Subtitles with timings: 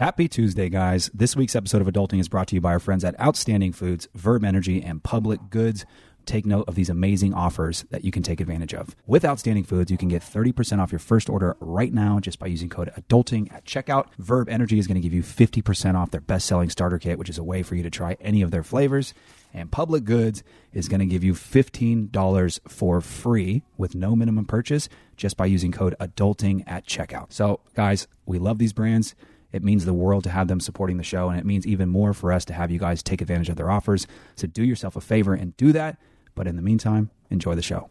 [0.00, 1.10] Happy Tuesday, guys.
[1.12, 4.08] This week's episode of Adulting is brought to you by our friends at Outstanding Foods,
[4.14, 5.84] Verb Energy, and Public Goods.
[6.24, 8.96] Take note of these amazing offers that you can take advantage of.
[9.06, 12.46] With Outstanding Foods, you can get 30% off your first order right now just by
[12.46, 14.06] using code ADULTING at checkout.
[14.18, 17.28] Verb Energy is going to give you 50% off their best selling starter kit, which
[17.28, 19.12] is a way for you to try any of their flavors.
[19.52, 20.42] And Public Goods
[20.72, 24.88] is going to give you $15 for free with no minimum purchase
[25.18, 27.34] just by using code ADULTING at checkout.
[27.34, 29.14] So, guys, we love these brands.
[29.52, 32.12] It means the world to have them supporting the show, and it means even more
[32.12, 34.06] for us to have you guys take advantage of their offers.
[34.36, 35.98] So do yourself a favor and do that.
[36.34, 37.90] But in the meantime, enjoy the show.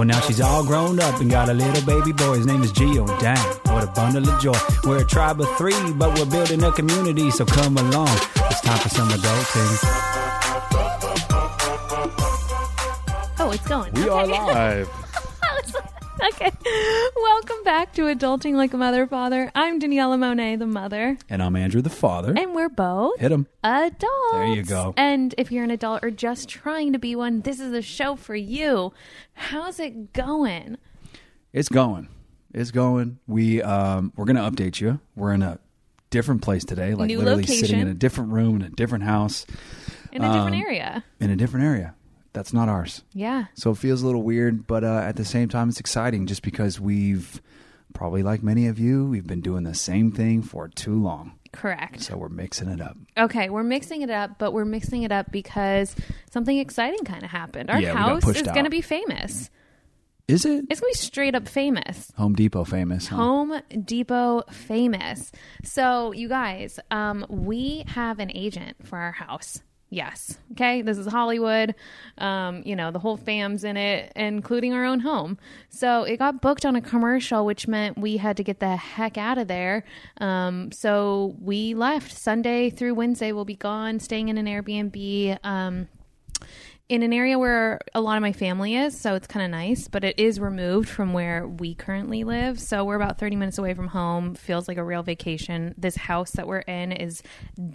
[0.00, 2.38] Well, now she's all grown up and got a little baby boy.
[2.38, 3.06] His name is Gio.
[3.20, 4.56] Dang, what a bundle of joy.
[4.84, 8.08] We're a tribe of three, but we're building a community, so come along.
[8.48, 9.78] It's time for some adulting.
[13.40, 13.92] Oh, it's going.
[13.92, 14.88] We are live.
[16.34, 16.50] okay.
[17.16, 19.50] Welcome back to Adulting Like a Mother Father.
[19.54, 22.34] I'm Daniella Monet, the mother, And I'm Andrew the father.
[22.36, 23.46] and we're both Hit him.
[23.64, 24.32] adults.
[24.32, 24.92] There you go.
[24.96, 28.16] And if you're an adult or just trying to be one, this is a show
[28.16, 28.92] for you.
[29.34, 30.76] How's it going?
[31.52, 32.08] It's going.
[32.52, 33.18] It's going.
[33.26, 35.00] We um we're gonna update you.
[35.16, 35.58] We're in a
[36.10, 37.80] different place today, like New literally sitting location.
[37.80, 39.46] in a different room in a different house
[40.12, 41.04] In a different Um, area.
[41.20, 41.94] in a different area.
[42.32, 43.02] That's not ours.
[43.12, 43.46] Yeah.
[43.54, 46.42] So it feels a little weird, but uh, at the same time, it's exciting just
[46.42, 47.42] because we've
[47.92, 51.32] probably like many of you, we've been doing the same thing for too long.
[51.52, 52.02] Correct.
[52.02, 52.96] So we're mixing it up.
[53.18, 55.96] Okay, we're mixing it up, but we're mixing it up because
[56.30, 57.70] something exciting kind of happened.
[57.70, 59.50] Our Yeah, house is going to be famous.
[60.28, 62.12] Is it It's going to be straight up famous.
[62.16, 63.08] Home Depot famous?
[63.08, 63.16] Huh?
[63.16, 65.32] Home Depot famous.
[65.64, 69.60] So, you guys, um, we have an agent for our house.
[69.92, 70.38] Yes.
[70.52, 70.82] Okay.
[70.82, 71.74] This is Hollywood.
[72.16, 75.36] Um, you know, the whole fam's in it, including our own home.
[75.68, 79.18] So it got booked on a commercial, which meant we had to get the heck
[79.18, 79.84] out of there.
[80.18, 83.32] Um, so we left Sunday through Wednesday.
[83.32, 85.44] We'll be gone, staying in an Airbnb.
[85.44, 85.88] Um,
[86.90, 89.86] in an area where a lot of my family is, so it's kind of nice,
[89.88, 92.58] but it is removed from where we currently live.
[92.58, 94.34] So we're about 30 minutes away from home.
[94.34, 95.74] Feels like a real vacation.
[95.78, 97.22] This house that we're in is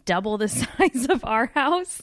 [0.06, 2.02] double the size of our house.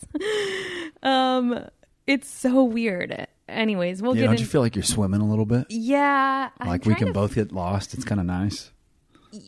[1.03, 1.65] um
[2.07, 3.29] it's so weird.
[3.49, 5.67] Anyways, we'll Yeah, get don't in- you feel like you're swimming a little bit?
[5.69, 7.95] Yeah, Like we can to both get lost.
[7.95, 8.73] It's kind of nice.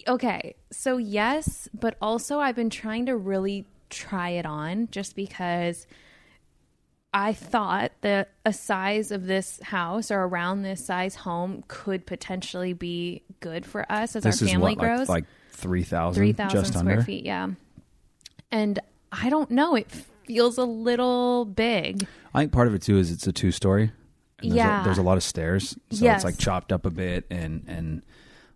[0.09, 5.87] okay so yes but also i've been trying to really try it on just because
[7.15, 12.73] i thought that a size of this house or around this size home could potentially
[12.75, 16.21] be good for us as This our family what, grows like, like 3,000?
[16.23, 17.03] 3000 just square under?
[17.05, 17.49] feet yeah
[18.51, 18.79] and
[19.13, 19.89] i don't know it
[20.27, 23.93] feels a little big I think part of it too is it's a two story.
[24.43, 24.81] There's Yeah.
[24.81, 25.69] A, there's a lot of stairs.
[25.91, 26.17] So Yes.
[26.17, 28.03] it's like chopped up a bit and, and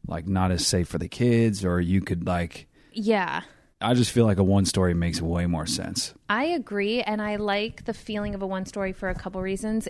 [0.08, 3.42] like not as safe for the kids, or you could like, yeah
[3.80, 6.12] I just feel like a one story makes way more sense.
[6.28, 9.86] I agree, and I like the feeling of a one story for a couple reasons.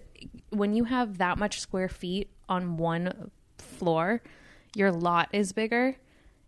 [0.50, 4.20] When you have that much square feet on one floor,
[4.74, 5.96] your lot is bigger.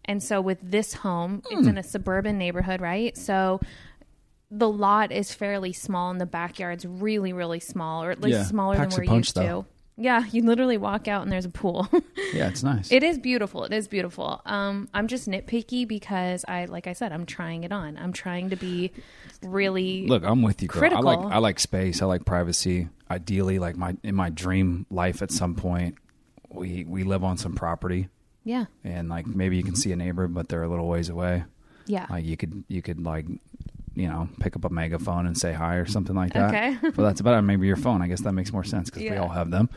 [0.05, 1.69] And so with this home, it's Hmm.
[1.69, 3.17] in a suburban neighborhood, right?
[3.17, 3.61] So
[4.51, 8.45] the lot is fairly small and the backyard's really, really small, or at least Yeah,
[8.45, 9.63] smaller packs than we're punch, used though.
[9.63, 9.69] to.
[9.97, 11.89] Yeah, you literally walk out and there's a pool.
[12.33, 12.93] Yeah, it's nice.
[12.93, 13.65] It is beautiful.
[13.65, 14.41] It is beautiful.
[14.47, 17.97] Um, I'm just nitpicky because I, like I said, I'm trying it on.
[17.99, 18.93] I'm trying to be
[19.43, 20.69] really Look, I'm with you.
[20.69, 20.95] Girl.
[20.95, 22.03] I like I like space.
[22.03, 22.89] I like privacy.
[23.11, 25.97] Ideally, like my in my dream life, at some point,
[26.51, 28.09] we we live on some property,
[28.45, 31.43] yeah, and like maybe you can see a neighbor, but they're a little ways away.
[31.87, 32.07] yeah.
[32.09, 33.27] Like you could you could like
[33.95, 36.55] you know pick up a megaphone and say hi or something like that.
[36.55, 36.77] Okay.
[36.97, 37.43] well, that's about it.
[37.43, 38.03] Maybe your phone.
[38.03, 39.69] I guess that makes more sense because we all have them.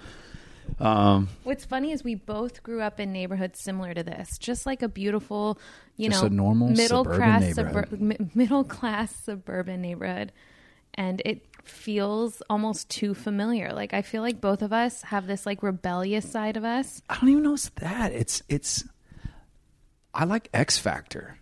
[0.80, 4.82] Um, What's funny is we both grew up in neighborhoods similar to this, just like
[4.82, 5.60] a beautiful,
[5.98, 10.32] you know, normal middle suburban class, middle class suburban neighborhood,
[10.94, 13.72] and it feels almost too familiar.
[13.74, 17.02] Like I feel like both of us have this like rebellious side of us.
[17.10, 18.12] I don't even know it's that.
[18.12, 18.84] It's it's.
[20.14, 21.38] I like X Factor.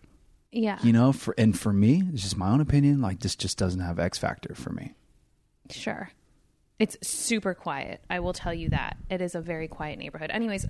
[0.52, 3.02] Yeah, You know, for and for me, it's just my own opinion.
[3.02, 4.94] Like this just doesn't have X Factor for me.
[5.70, 6.12] Sure.
[6.78, 8.02] It's super quiet.
[8.10, 8.98] I will tell you that.
[9.10, 10.30] It is a very quiet neighborhood.
[10.32, 10.66] Anyways,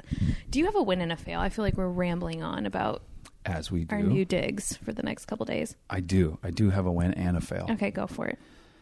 [0.49, 1.39] do you have a win and a fail?
[1.39, 3.01] I feel like we're rambling on about
[3.45, 3.95] as we do.
[3.95, 5.75] Our new digs for the next couple days.
[5.89, 6.37] I do.
[6.43, 7.65] I do have a win and a fail.
[7.71, 8.37] Okay, go for it.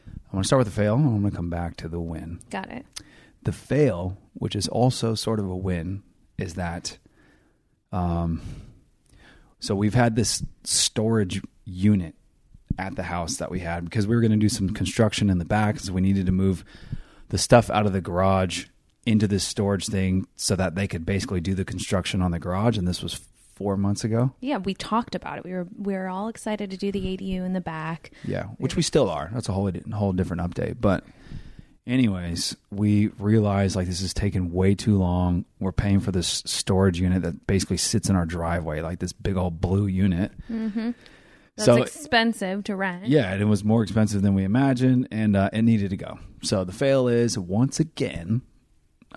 [0.07, 1.99] I'm going to start with the fail, and I'm going to come back to the
[2.01, 2.39] win.
[2.49, 2.85] Got it.
[3.43, 6.03] The fail, which is also sort of a win,
[6.37, 6.97] is that
[7.91, 8.41] um
[9.59, 12.15] so we've had this storage unit
[12.77, 15.37] at the house that we had because we were going to do some construction in
[15.37, 16.63] the back so we needed to move
[17.29, 18.65] the stuff out of the garage
[19.05, 22.77] into this storage thing so that they could basically do the construction on the garage
[22.77, 23.21] and this was
[23.55, 24.31] 4 months ago.
[24.39, 25.43] Yeah, we talked about it.
[25.43, 28.11] We were we were all excited to do the ADU in the back.
[28.23, 29.29] Yeah, which we still are.
[29.33, 30.77] That's a whole whole different update.
[30.79, 31.03] But
[31.89, 35.45] anyways, we realized like this is taking way too long.
[35.59, 39.35] We're paying for this storage unit that basically sits in our driveway, like this big
[39.37, 40.31] old blue unit.
[40.49, 40.91] Mm-hmm.
[41.55, 43.07] That's So- expensive to rent.
[43.07, 46.19] Yeah, and it was more expensive than we imagined, and uh, it needed to go.
[46.41, 48.41] So the fail is once again,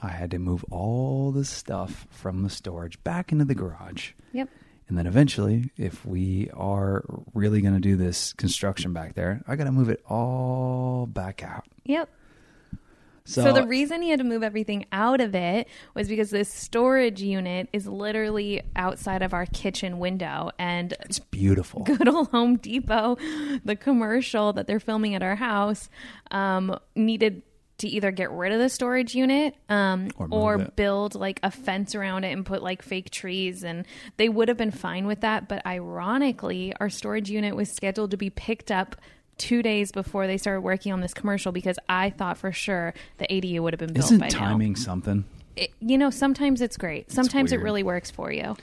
[0.00, 4.12] I had to move all the stuff from the storage back into the garage.
[4.32, 4.48] Yep.
[4.88, 9.54] And then eventually, if we are really going to do this construction back there, I
[9.56, 11.64] got to move it all back out.
[11.84, 12.08] Yep.
[13.24, 16.52] So, So, the reason he had to move everything out of it was because this
[16.52, 21.82] storage unit is literally outside of our kitchen window and it's beautiful.
[21.84, 23.16] good old Home Depot,
[23.64, 25.88] the commercial that they're filming at our house,
[26.30, 27.42] um, needed
[27.78, 31.94] to either get rid of the storage unit um, Or or, build like a fence
[31.96, 33.64] around it and put like fake trees.
[33.64, 33.86] And
[34.18, 35.48] they would have been fine with that.
[35.48, 38.96] But ironically, our storage unit was scheduled to be picked up.
[39.38, 43.26] Two days before they started working on this commercial, because I thought for sure the
[43.26, 45.24] ADU would have been built Isn't by now timing something?
[45.56, 47.10] it, you know, sometimes it's great.
[47.10, 48.56] Sometimes it really works for you.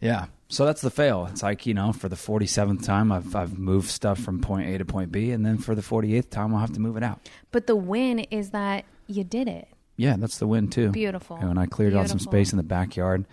[0.00, 0.26] Yeah.
[0.48, 1.26] So that's the fail.
[1.30, 4.78] It's like, you know, for the 47th time, I've, I've moved stuff from point A
[4.78, 5.32] to point B.
[5.32, 7.18] And then for the 48th time, I'll have to move it out.
[7.50, 9.66] But the win is that you did it.
[9.96, 10.90] Yeah, that's the win, too.
[10.90, 11.36] Beautiful.
[11.36, 13.24] And I cleared out some space in the backyard,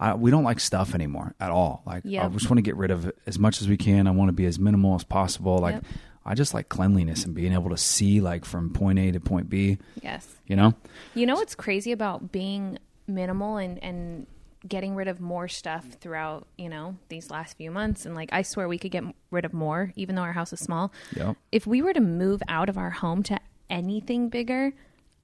[0.00, 1.82] I, we don't like stuff anymore at all.
[1.86, 2.32] Like, I Yep.
[2.32, 4.06] just want to get rid of it as much as we can.
[4.06, 5.58] I want to be as minimal as possible.
[5.58, 5.84] Like, Yep.
[6.24, 9.48] I just like cleanliness and being able to see, like, from point A to point
[9.50, 10.26] B, Yes.
[10.46, 10.74] you know?
[11.14, 12.78] You know what's crazy about being
[13.08, 14.26] minimal and and
[14.68, 18.42] getting rid of more stuff throughout, you know, these last few months and like I
[18.42, 19.02] swear we could get
[19.32, 20.92] rid of more even though our house is small.
[21.16, 21.34] Yeah.
[21.50, 24.72] If we were to move out of our home to anything bigger,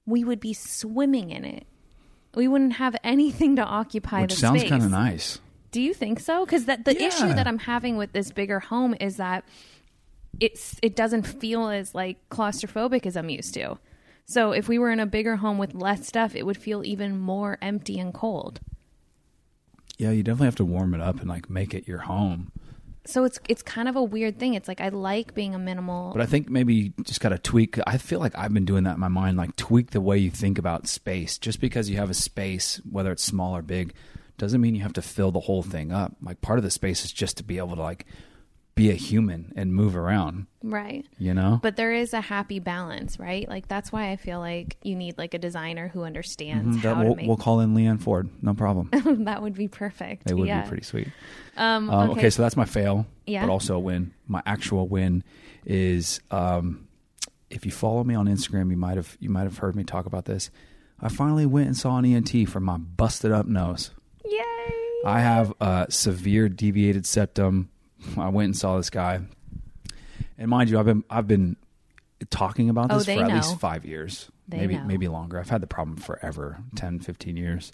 [0.05, 1.65] we would be swimming in it.
[2.35, 5.39] We wouldn't have anything to occupy Which the sounds kind of nice.
[5.71, 6.43] Do you think so?
[6.43, 9.45] Because that the issue that I'm having with this bigger home is that
[10.39, 13.77] it's it doesn't feel as like claustrophobic as I'm used to.
[14.25, 17.17] So if we were in a bigger home with less stuff, it would feel even
[17.17, 18.59] more empty and cold.
[19.97, 22.51] Yeah, you definitely have to warm it up and, like, make it your home.
[23.05, 24.53] So it's it's kind of a weird thing.
[24.53, 26.11] It's like I like being a minimal.
[26.13, 27.79] But I think maybe you just got to tweak.
[27.87, 30.29] I feel like I've been doing that in my mind, like tweak the way you
[30.29, 31.39] think about space.
[31.39, 33.93] Just because you have a space, whether it's small or big,
[34.37, 36.17] doesn't mean you have to fill the whole thing up.
[36.21, 38.05] Like part of the space is just to be able to like
[38.79, 41.05] be a human and move around, right.
[41.17, 41.59] you know?
[41.61, 43.45] But there is a happy balance, right?
[43.49, 46.95] Like that's why I feel like you need like a designer who understands Mhm, that
[46.95, 48.29] how we'll, to make we'll call in Leanne Ford.
[48.41, 48.89] No problem.
[49.25, 50.31] that would be perfect.
[50.31, 50.61] It would yeah.
[50.61, 51.09] be pretty sweet.
[51.57, 52.19] Um, Um, okay.
[52.19, 52.29] okay.
[52.29, 53.45] so that's my fail, Yeah.
[53.45, 54.13] but also a win.
[54.27, 55.25] My actual win
[55.65, 56.87] is um,
[57.49, 60.05] if you follow me on Instagram, you might have you might have heard me talk
[60.05, 60.49] about this.
[61.01, 63.91] I finally went and saw an ENT for my busted up nose.
[64.23, 64.41] Yay!
[65.05, 67.69] I have a severe deviated septum.
[68.17, 69.21] I went and saw this guy,
[70.37, 71.55] and mind you, I've been I've been
[72.29, 73.35] talking about Oh, this for at know.
[73.35, 74.83] least five years, They maybe know.
[74.85, 75.39] maybe longer.
[75.39, 77.71] I've had the problem forever 10, 15 years.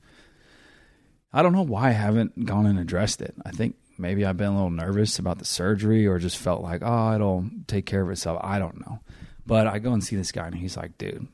[1.33, 3.33] I don't know why I haven't gone and addressed it.
[3.45, 6.81] I think maybe I've been a little nervous about the surgery, or just felt like
[6.83, 8.39] oh, it'll take care of itself.
[8.43, 8.99] I don't know,
[9.45, 11.27] but I go and see this guy, and he's like, dude,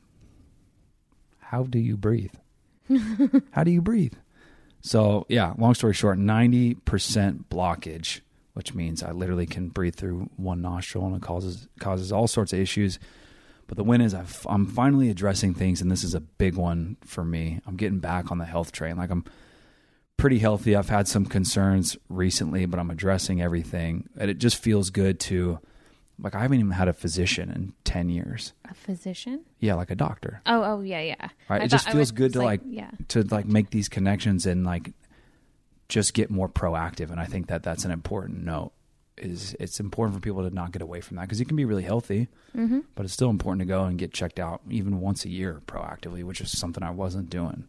[1.38, 2.32] how do you breathe?
[3.52, 4.14] how do you breathe?
[4.80, 8.20] So yeah, long story short, ninety percent blockage,
[8.54, 12.52] which means I literally can breathe through one nostril, and it causes causes all sorts
[12.52, 12.98] of issues.
[13.66, 16.96] But the win is I've, I'm finally addressing things, and this is a big one
[17.04, 17.60] for me.
[17.66, 18.96] I'm getting back on the health train.
[18.96, 19.24] Like I'm
[20.16, 20.76] pretty healthy.
[20.76, 25.58] I've had some concerns recently, but I'm addressing everything, and it just feels good to.
[26.18, 28.52] Like I haven't even had a physician in ten years.
[28.70, 29.44] A physician?
[29.58, 30.42] Yeah, like a doctor.
[30.44, 31.28] Oh, oh yeah, yeah.
[31.48, 31.62] Right?
[31.62, 32.90] I it just feels good to like, yeah.
[33.08, 34.92] to like make these connections and like
[35.92, 37.10] just get more proactive.
[37.10, 38.72] And I think that that's an important note.
[39.18, 41.66] Is it's important for people to not get away from that because you can be
[41.66, 42.80] really healthy, Mm-hmm.
[42.94, 46.24] but it's still important to go and get checked out even once a year proactively,
[46.24, 47.68] which is something I wasn't doing.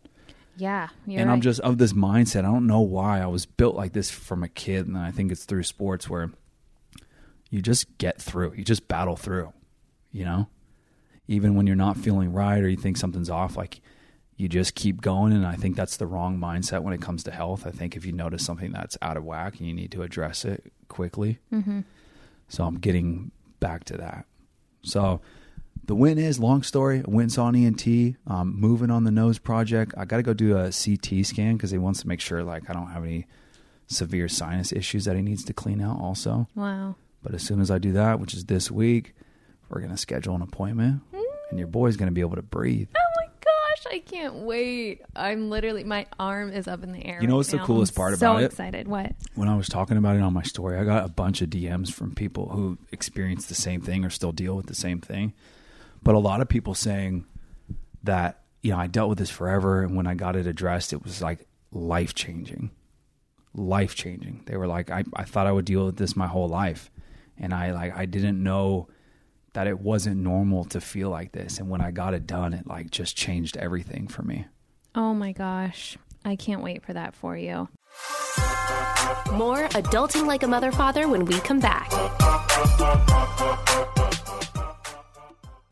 [0.56, 1.28] Yeah, and right.
[1.34, 2.40] I'm just of this mindset.
[2.40, 5.32] I don't know why I was built like this from a kid, and I think
[5.32, 6.32] it's through sports where
[7.50, 8.54] you just get through.
[8.56, 9.52] You just battle through.
[10.12, 10.48] You know,
[11.28, 13.82] even when you're not feeling right or you think something's off, like
[14.38, 15.32] you just keep going.
[15.34, 17.66] And I think that's the wrong mindset when it comes to health.
[17.68, 20.72] I think if you notice something that's out of whack, you need to address it
[20.88, 21.40] quickly.
[21.52, 21.82] Mm-hmm.
[22.50, 24.26] So I'm getting back to that.
[24.84, 25.22] So
[25.86, 27.04] the win is long story.
[27.06, 27.86] Wins on ENT.
[28.28, 29.94] Um, moving on the nose project.
[29.98, 32.70] I got to go do a CT scan because he wants to make sure like
[32.70, 33.28] I don't have any
[33.88, 36.00] severe sinus issues that he needs to clean out.
[36.00, 36.96] Also, Wow.
[37.22, 39.14] but as soon as I do that, which is this week,
[39.70, 41.02] we're gonna schedule an appointment,
[41.50, 42.88] and your boy's gonna be able to breathe.
[43.76, 45.02] Gosh, I can't wait.
[45.16, 47.20] I'm literally my arm is up in the air.
[47.22, 47.66] You know right what's the now.
[47.66, 48.42] coolest I'm part so about it?
[48.42, 48.88] So excited.
[48.88, 49.14] What?
[49.36, 51.92] when I was talking about it on my story, I got a bunch of DMs
[51.92, 55.34] from people who experienced the same thing or still deal with the same thing.
[56.04, 57.26] But a lot of people saying
[58.04, 59.82] that, you know, I dealt with this forever.
[59.82, 62.72] And when I got it addressed, it was like life changing.
[63.56, 64.44] Life changing.
[64.46, 66.92] They were like, I, I thought I would deal with this my whole life.
[67.38, 68.88] And I like, I didn't know
[69.54, 71.60] that it wasn't normal to feel like this.
[71.60, 74.46] And when I got it done, it like just changed everything for me.
[74.96, 75.98] Oh my gosh.
[76.26, 77.68] I can't wait for that for you.
[79.34, 81.92] More Adulting Like a Mother Father when we come back.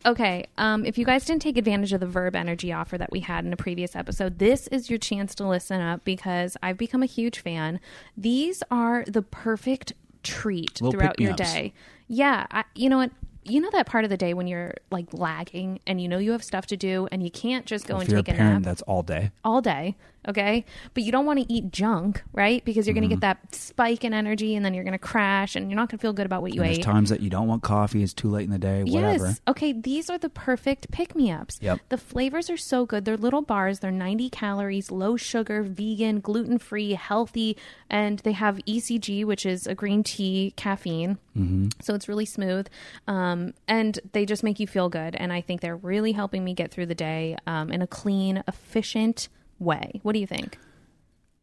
[0.04, 3.20] Okay, um, if you guys didn't take advantage of the Verb Energy offer that we
[3.20, 7.04] had in a previous episode, this is your chance to listen up because I've become
[7.04, 7.80] a huge fan.
[8.18, 11.54] These are the perfect treat Little throughout your pick-me-ups.
[11.54, 11.74] day.
[12.08, 13.12] Yeah, I, you know what?
[13.44, 16.32] You know that part of the day when you're like lagging and you know you
[16.32, 18.38] have stuff to do and you can't just go if and you're a take a
[18.38, 19.32] parent, nap that's all day.
[19.44, 19.96] all day,
[20.28, 20.66] okay?
[20.94, 22.64] But you don't want to eat junk, right?
[22.66, 23.10] Because you're going Mm-hmm.
[23.10, 25.90] to get that spike in energy and then you're going to crash and you're not
[25.90, 26.84] going to feel good about what you And there's ate.
[26.84, 28.04] times that you don't want coffee.
[28.04, 28.84] It's too late in the day.
[28.84, 29.28] Whatever.
[29.28, 29.42] Yes.
[29.48, 31.58] Okay, these are the perfect pick me ups.
[31.62, 31.80] Yep.
[31.90, 33.06] The flavors are so good.
[33.06, 33.80] They're little bars.
[33.80, 37.58] They're 90 calories, low sugar, vegan, gluten free, healthy,
[37.90, 41.18] and they have ECG, which is a green tea caffeine.
[41.36, 41.70] Mm-hmm.
[41.82, 42.68] So it's really smooth.
[43.08, 45.16] Um, and they just make you feel good.
[45.16, 48.44] And I think they're really helping me get through the day um, in a clean,
[48.48, 49.28] efficient
[49.62, 50.00] way.
[50.04, 50.58] What do you think?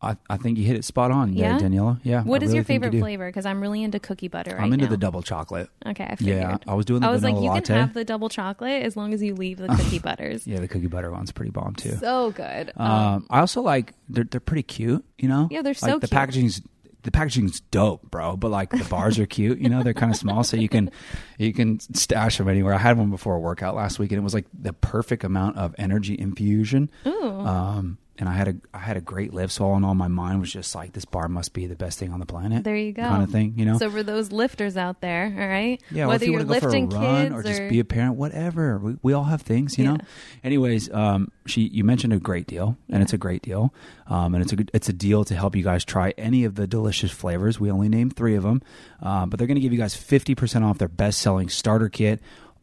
[0.00, 1.58] I, I think you hit it spot on, yeah, Yeah?
[1.58, 2.00] Daniella.
[2.04, 2.22] Yeah.
[2.22, 3.28] What I is really your think you favorite flavor?
[3.28, 4.90] Because I'm really into cookie butter right I'm into now.
[4.92, 5.68] the double chocolate.
[5.84, 6.37] Okay, I figured.
[6.37, 7.62] Yeah, I was doing the I was like, you latte.
[7.66, 10.46] can have the double chocolate as long as you leave the cookie butters.
[10.46, 11.96] Yeah, the cookie butter one's pretty bomb too.
[11.96, 12.70] So good.
[12.76, 15.04] Um, I also like they're they're pretty cute.
[15.18, 15.48] You know.
[15.50, 16.12] Yeah, they're so like, the cute.
[16.12, 16.62] packaging's
[17.02, 18.37] the packaging's dope, bro.
[18.37, 19.58] But like the bars are cute.
[19.58, 20.92] You know, they're kind of small, so you can
[21.38, 22.72] you can stash them anywhere.
[22.72, 25.56] I had one before a workout last week, and it was like the perfect amount
[25.56, 26.88] of energy infusion.
[27.04, 27.40] Ooh.
[27.40, 30.08] Um, and I had a I had a great lift, so all in all, my
[30.08, 32.64] mind was just like, this bar must be the best thing on the planet.
[32.64, 33.02] There you go.
[33.02, 33.54] kind of thing.
[33.56, 33.78] You know.
[33.78, 35.80] So for those lifters out there, all right?
[35.90, 37.78] Yeah, Whether you you're want to go for a lifting run kids or just be
[37.80, 38.78] a parent, whatever.
[38.78, 39.92] We, we all have things, you Yeah.
[39.92, 39.98] know.
[40.44, 43.72] Anyways, um, she you mentioned a great deal, and it's a great deal,
[44.08, 46.54] um, and it's a good, it's a deal to help you guys try any of
[46.56, 47.58] the delicious flavors.
[47.60, 48.62] We only named three of them,
[49.00, 51.88] um, but they're going to give you guys fifty percent off their best selling starter
[51.88, 52.20] kit.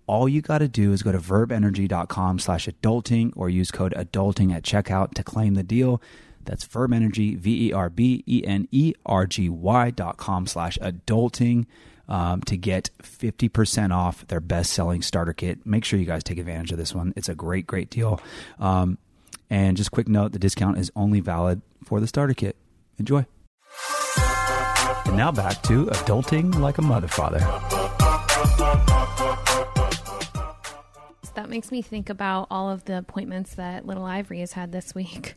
[0.08, 4.54] All you got to do is go to verbenergy.com slash adulting or use code adulting
[4.54, 6.02] at checkout to claim the deal.
[6.44, 10.78] That's verbenergy, V E R B E N E R G Y dot com slash
[10.80, 11.66] adulting
[12.08, 15.66] um, to get 50% off their best selling starter kit.
[15.66, 17.14] Make sure you guys take advantage of this one.
[17.16, 18.22] It's a great, great deal.
[18.60, 19.00] Um,
[19.50, 22.56] and just quick note the discount is only valid for the starter kit.
[22.98, 23.26] Enjoy.
[25.06, 27.40] And now back to adulting like a mother father.
[31.36, 34.96] That makes me think about all of the appointments that little Ivory has had this
[34.96, 35.36] week.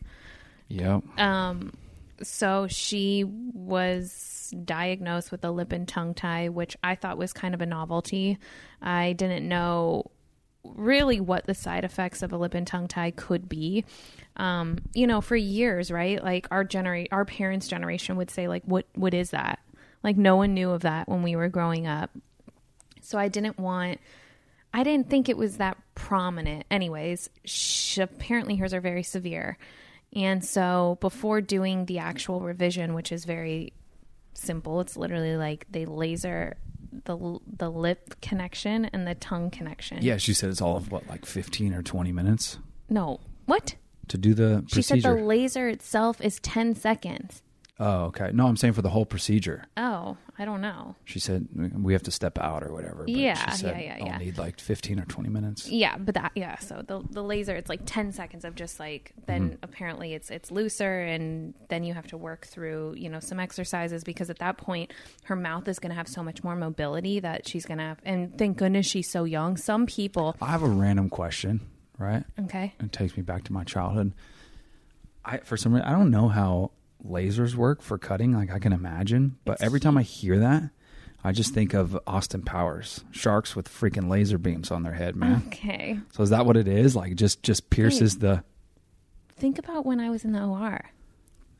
[0.69, 1.19] Yep.
[1.19, 1.73] Um,
[2.21, 7.53] so she was diagnosed with a lip and tongue tie, which I thought was kind
[7.53, 8.37] of a novelty.
[8.81, 10.11] I didn't know
[10.63, 13.85] really what the side effects of a lip and tongue tie could be.
[14.37, 16.23] Um, you know, for years, right?
[16.23, 19.59] Like our genera- our parents' generation would say, like, what what is that?
[20.03, 22.11] Like no one knew of that when we were growing up.
[23.01, 23.99] So I didn't want
[24.73, 26.65] I didn't think it was that prominent.
[26.69, 29.57] Anyways, she, apparently hers are very severe.
[30.13, 33.73] And so before doing the actual revision, which is very
[34.33, 36.57] simple, it's literally like they laser
[37.05, 39.99] the the lip connection and the tongue connection.
[40.01, 42.57] Yeah, she said it's all of what, like 15 or 20 minutes
[42.89, 43.19] No.
[43.45, 43.75] What?
[44.07, 47.43] to do the She said the laser itself is 10 seconds.
[47.79, 48.31] Oh, okay.
[48.33, 49.63] No, I'm saying for the whole procedure.
[49.77, 50.95] Oh, I don't know.
[51.05, 53.03] She said we have to step out or whatever.
[53.03, 54.17] But Yeah, she said yeah, yeah, I'll yeah.
[54.17, 55.67] need like 15 or 20 minutes.
[55.67, 59.13] Yeah, but that yeah, so the the laser it's like 10 seconds of just like
[59.25, 59.63] then mm-hmm.
[59.63, 64.03] apparently it's it's looser and then you have to work through, you know, some exercises
[64.03, 64.93] because at that point
[65.23, 67.99] her mouth is going to have so much more mobility that she's going to have
[68.03, 69.57] and thank goodness she's so young.
[69.57, 71.61] Some people, I have a random question,
[71.97, 72.23] right?
[72.45, 72.73] okay.
[72.79, 74.13] It takes me back to my childhood.
[75.25, 76.71] I for some reason I don't know how
[77.05, 78.33] lasers work for cutting.
[78.33, 80.69] Like I can imagine, but every time I hear that,
[81.23, 85.43] I just think of Austin Powers, sharks with freaking laser beams on their head, man.
[85.47, 85.99] Okay.
[86.13, 86.95] So is that what it is?
[86.95, 88.43] Like just just pierces the
[89.35, 90.91] think about when I was in the OR.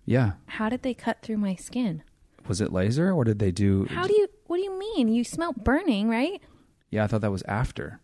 [0.06, 0.34] Yeah.
[0.48, 2.04] How did they cut through my skin?
[2.48, 3.86] Was it laser or did they do?
[3.90, 4.28] How do you?
[4.48, 5.10] What do you mean?
[5.10, 6.42] You smell burning, right?
[6.90, 8.00] Yeah, I thought that was after,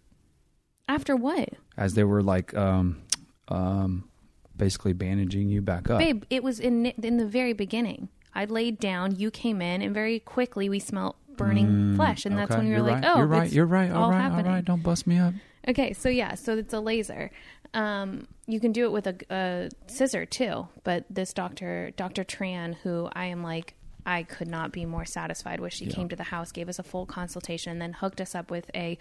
[0.88, 3.02] After what, as they were like, um,
[3.48, 4.08] um,
[4.58, 6.00] basically bandaging you back up.
[6.00, 6.24] babe?
[6.30, 8.10] It was in in the very beginning.
[8.34, 9.16] I laid down.
[9.16, 12.72] You came in, and very quickly we smelled burning flesh, and that's Mm, when you
[12.74, 13.12] were you're like, right.
[13.14, 13.52] "Oh, you're right.
[13.52, 13.92] You're right.
[13.92, 14.22] all All right.
[14.22, 14.66] happening." All right.
[14.66, 15.34] Don't bust me up.
[15.68, 17.32] Okay, so yeah, so it's a laser.
[17.74, 22.24] Um, you can do it with a, a scissor too, but this doctor, Dr.
[22.24, 23.74] Tran, who I am like,
[24.06, 25.74] I could not be more satisfied with.
[25.74, 28.52] She came to the house, gave us a full consultation, and then hooked us up
[28.52, 28.98] with a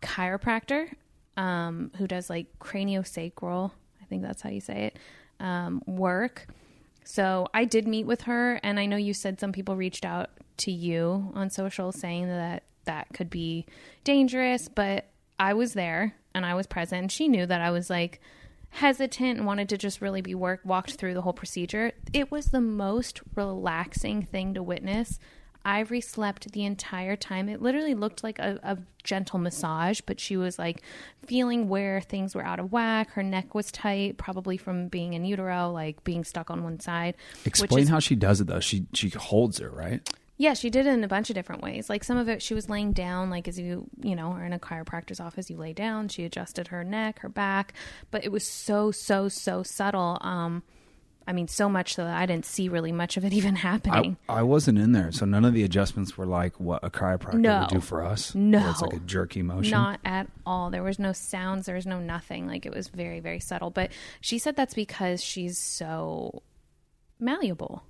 [0.00, 0.92] chiropractor
[1.36, 3.72] um, who does like craniosacral,
[4.10, 4.98] think that's how you say it,
[5.42, 6.46] um, work.
[7.04, 10.30] So I did meet with her, and I know you said some people reached out
[10.58, 13.64] to you on social saying that that could be
[14.04, 15.06] dangerous, but
[15.38, 17.10] I was there and I was present.
[17.10, 18.20] She knew that I was like
[18.70, 21.92] hesitant and wanted to just really be work walked through the whole procedure.
[22.12, 25.18] It was the most relaxing thing to witness.
[25.64, 27.48] Ivory slept the entire time.
[27.48, 30.82] It literally looked like a, a gentle massage, but she was like
[31.26, 33.10] feeling where things were out of whack.
[33.10, 37.14] Her neck was tight, probably from being in utero, like being stuck on one side.
[37.44, 38.60] Explain is- how she does it though.
[38.60, 40.08] She she holds her right.
[40.38, 41.90] yeah, she did it in a bunch of different ways.
[41.90, 44.54] Like some of it, she was laying down, like as you, you know, are in
[44.54, 46.08] a chiropractor's office, you lay down.
[46.08, 47.74] She adjusted her neck, her back,
[48.10, 50.16] but it was so, so, so subtle.
[50.22, 50.62] Um,
[51.30, 54.16] I mean, so much so that I didn't see really much of it even happening.
[54.28, 57.34] I, I wasn't in there, so none of the adjustments were like what a chiropractor
[57.34, 57.60] No.
[57.60, 58.34] would do for us.
[58.34, 58.68] No.
[58.68, 59.70] it's like a jerky motion.
[59.70, 60.70] Not at all.
[60.70, 61.66] There was no sounds.
[61.66, 62.48] There was no nothing.
[62.48, 63.70] Like it was very, very subtle.
[63.70, 66.42] But she said that's because she's so
[67.20, 67.84] malleable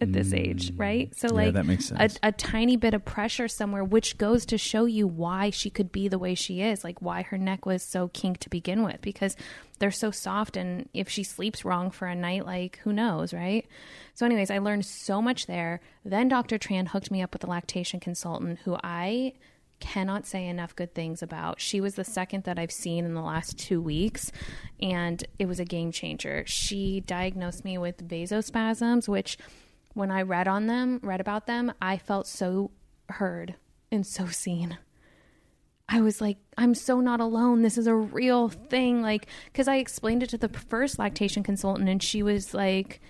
[0.00, 1.14] at this age, right?
[1.14, 1.30] So Mm.
[1.30, 2.18] Yeah, like that makes sense.
[2.22, 5.92] A, a tiny bit of pressure somewhere, which goes to show you why she could
[5.92, 9.00] be the way she is, like why her neck was so kinked to begin with,
[9.00, 9.36] because
[9.78, 10.56] they're so soft.
[10.56, 13.66] And if she sleeps wrong for a night, like who knows, right?
[14.14, 15.80] So, anyways, I learned so much there.
[16.04, 16.58] Then Dr.
[16.58, 19.34] Tran hooked me up with a lactation consultant who I
[19.80, 21.60] cannot say enough good things about.
[21.60, 24.32] She was the second that I've seen in the last two weeks,
[24.80, 26.44] and it was a game changer.
[26.46, 29.36] She diagnosed me with vasospasms, which
[29.94, 32.70] when I read on them, read about them, I felt so
[33.08, 33.54] heard
[33.90, 34.78] and so seen.
[35.88, 37.62] I was like, I'm so not alone.
[37.62, 39.02] This is a real thing.
[39.02, 43.00] Like, because I explained it to the first lactation consultant, and she was like,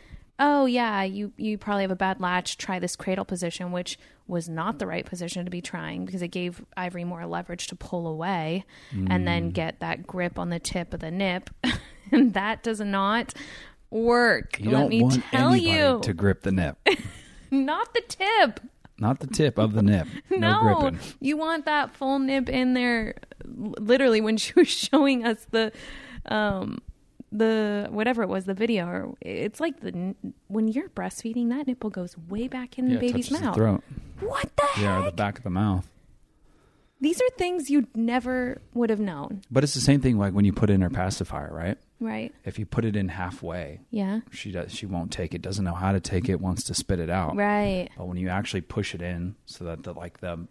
[0.40, 2.59] "Oh yeah, you you probably have a bad latch.
[2.59, 6.29] Try this cradle position," which was not the right position to be trying because it
[6.29, 9.53] gave Ivory more leverage to pull away and then mm.
[9.53, 11.51] get that grip on the tip of the nip,
[12.11, 13.35] and that does not
[13.94, 14.59] work.
[14.61, 16.76] You Let don't me tell you, to grip the nip,
[17.50, 18.61] not the tip.
[18.98, 20.07] not the tip of the nip.
[20.30, 20.98] No, No, gripping.
[21.20, 23.14] you want that full nip in there.
[23.46, 25.72] Literally, when she was showing us the,
[26.26, 26.78] um,
[27.33, 30.14] the whatever it was, the video, or it's like the
[30.48, 33.54] when you're breastfeeding, that nipple goes way back in Yeah, the baby's the mouth.
[33.54, 33.83] throat.
[34.20, 35.11] What the Yeah, heck?
[35.12, 35.88] the back of the mouth.
[37.00, 40.44] These are things you never would have known, But it's the same thing like when
[40.46, 41.76] you put in her pacifier, right?
[42.05, 42.35] Right?
[42.45, 45.75] If you put it in halfway, Yeah, she does she won't take it, doesn't know
[45.75, 47.35] how to take it, wants to spit it out.
[47.37, 47.88] right.
[47.97, 50.47] But when you actually push it in so that the like the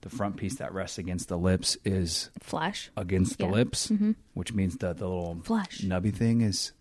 [0.00, 2.90] the front piece that rests against the lips is Flesh.
[2.96, 3.50] against the Yeah.
[3.50, 3.54] Mm-hmm.
[3.56, 3.92] lips,
[4.34, 5.80] which means that the little Flush.
[5.80, 6.72] nubby thing is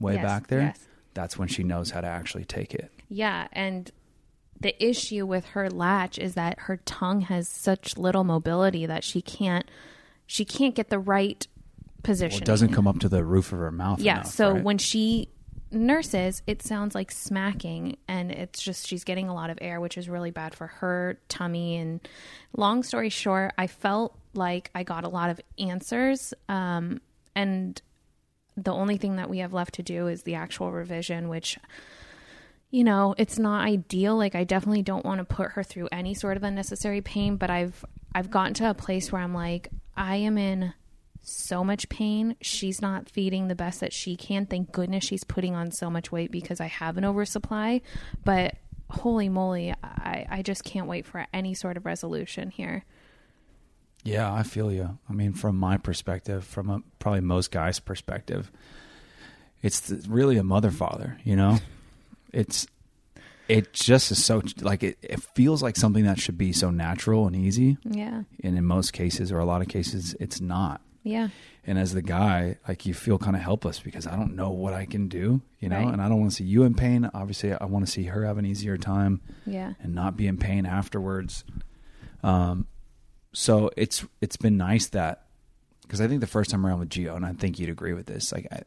[0.00, 0.60] way Yes, back there.
[0.62, 0.78] yes.
[1.14, 2.90] That's when she knows how to actually take it.
[3.08, 3.90] Yeah, and
[4.58, 9.20] the issue with her latch is that her tongue has such little mobility that she
[9.20, 9.66] can't
[10.26, 11.46] she can't get the right
[12.06, 12.36] position.
[12.36, 14.00] Well, it doesn't come up to the roof of her mouth.
[14.00, 14.62] Yeah, enough, so right?
[14.62, 15.28] when she
[15.70, 19.98] nurses, it sounds like smacking and it's just she's getting a lot of air, which
[19.98, 22.08] is really bad for her tummy and
[22.56, 27.00] long story short, I felt like I got a lot of answers um
[27.34, 27.80] and
[28.56, 31.58] the only thing that we have left to do is the actual revision, which
[32.70, 34.16] you know, it's not ideal.
[34.16, 37.50] Like I definitely don't want to put her through any sort of unnecessary pain, but
[37.50, 40.72] I've I've gotten to a place where I'm like, I am in
[41.28, 42.36] so much pain.
[42.40, 44.46] She's not feeding the best that she can.
[44.46, 47.80] Thank goodness she's putting on so much weight because I have an oversupply.
[48.24, 48.54] But
[48.88, 52.84] holy moly, I, I just can't wait for any sort of resolution here.
[54.04, 54.98] Yeah, I feel you.
[55.10, 58.52] I mean, from my perspective, from a, probably most guys' perspective,
[59.62, 61.18] it's really a mother father.
[61.24, 61.58] You know,
[62.32, 62.68] it's
[63.48, 67.26] it just is so like it, it feels like something that should be so natural
[67.26, 68.22] and easy, Yeah.
[68.44, 70.80] and in most cases or a lot of cases, it's not.
[71.06, 71.28] Yeah.
[71.64, 74.72] And as the guy, like you feel kind of helpless because I don't know what
[74.74, 75.92] I can do, you know, Right.
[75.92, 77.08] and I don't want to see you in pain.
[77.14, 79.74] Obviously, I want to see her have an easier time Yeah.
[79.80, 81.44] and not be in pain afterwards.
[82.24, 82.66] Um,
[83.32, 85.26] so it's it's been nice that
[85.82, 88.06] because I think the first time around with Gio, and I think you'd agree with
[88.06, 88.62] this, like I,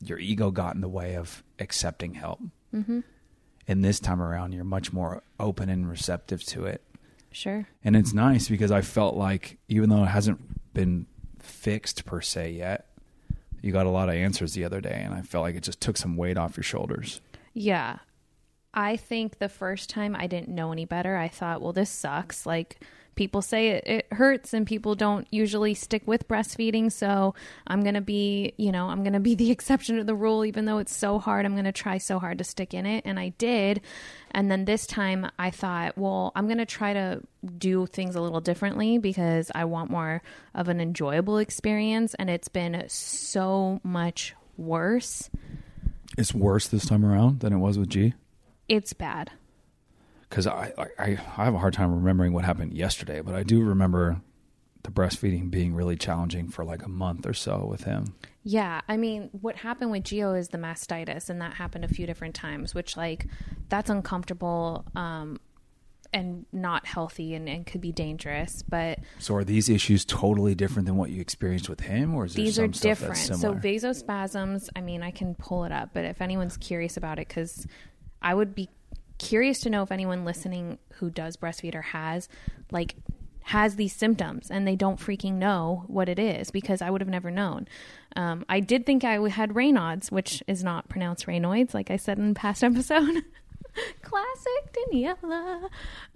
[0.00, 2.40] your ego got in the way of accepting help.
[2.72, 3.00] Mm-hmm.
[3.66, 6.82] And this time around, you're much more open and receptive to it.
[7.32, 7.66] Sure.
[7.84, 10.40] And it's nice because I felt like, even though it hasn't
[10.74, 11.06] been
[11.42, 12.86] fixed per se yet,
[13.62, 15.02] you got a lot of answers the other day.
[15.04, 17.20] And I felt like it just took some weight off your shoulders.
[17.52, 17.98] Yeah.
[18.72, 21.16] I think the first time I didn't know any better.
[21.16, 22.46] I thought, well, this sucks.
[22.46, 22.80] Like,
[23.20, 26.90] people say it, it hurts and people don't usually stick with breastfeeding.
[26.90, 27.34] So
[27.66, 30.42] I'm going to be, you know, I'm going to be the exception to the rule,
[30.46, 31.44] even though it's so hard.
[31.44, 33.04] I'm going to try so hard to stick in it.
[33.04, 33.82] And I did.
[34.30, 37.20] And then this time I thought, well, I'm going to try to
[37.58, 40.22] do things a little differently because I want more
[40.54, 42.14] of an enjoyable experience.
[42.14, 45.28] And it's been so much worse.
[46.16, 48.14] It's worse this time around than it was with G.
[48.66, 49.30] It's bad.
[50.30, 53.62] Because I, I I have a hard time remembering what happened yesterday, but I do
[53.62, 54.22] remember
[54.82, 58.14] the breastfeeding being really challenging for like a month or so with him.
[58.42, 62.06] Yeah, I mean, what happened with Gio is the mastitis, and that happened a few
[62.06, 63.26] different times, which like
[63.68, 65.38] that's uncomfortable um,
[66.12, 68.62] and not healthy, and, and could be dangerous.
[68.62, 72.34] But So are these issues totally different than what you experienced with him, or is
[72.34, 73.18] these are different.
[73.18, 74.70] So vasospasms.
[74.74, 77.66] I mean, I can pull it up, but if anyone's curious about it, because
[78.22, 78.70] I would be
[79.20, 82.28] curious to know if anyone listening who does breastfeed or has
[82.72, 82.96] like
[83.42, 87.08] has these symptoms and they don't freaking know what it is because I would have
[87.08, 87.68] never known.
[88.16, 92.18] Um, I did think I had Raynaud's, which is not pronounced Raynoids, like I said
[92.18, 93.22] in past episode.
[94.02, 95.68] Classic Daniella.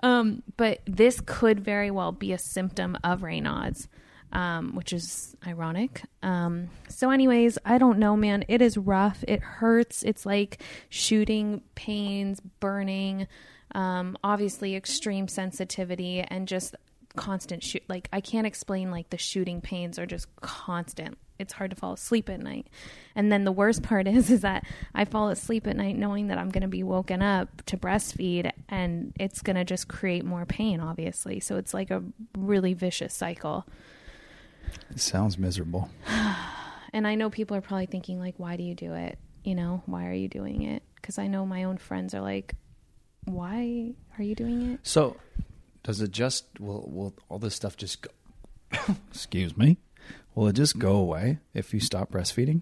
[0.02, 3.88] Um, but this could very well be a symptom of Raynaud's,
[4.34, 6.02] um, which is ironic.
[6.22, 8.44] Um, so, anyways, I don't know, man.
[8.48, 9.24] It is rough.
[9.26, 10.02] It hurts.
[10.02, 13.28] It's like shooting pains, burning,
[13.74, 16.74] um, obviously extreme sensitivity, and just
[17.16, 17.82] constant shoot.
[17.88, 18.90] Like I can't explain.
[18.90, 21.16] Like the shooting pains are just constant.
[21.38, 22.68] It's hard to fall asleep at night.
[23.16, 26.38] And then the worst part is, is that I fall asleep at night knowing that
[26.38, 30.44] I'm going to be woken up to breastfeed, and it's going to just create more
[30.44, 30.80] pain.
[30.80, 32.02] Obviously, so it's like a
[32.36, 33.64] really vicious cycle.
[34.90, 35.88] It sounds miserable.
[36.92, 39.18] And I know people are probably thinking, like, why do you do it?
[39.42, 40.84] You know, why are you doing it?
[40.94, 42.54] Because I know my own friends are like,
[43.24, 44.80] why are you doing it?
[44.84, 45.16] So
[45.82, 48.10] does it just will will all this stuff just go?
[49.10, 49.78] excuse me.
[50.36, 52.60] Will it just go away if you stop breastfeeding?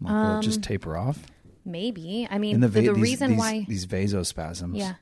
[0.00, 1.18] Like, will it just um, taper off?
[1.64, 2.26] Maybe.
[2.30, 4.94] I mean, the, va- the these- reason these, why, these vasospasms, yeah,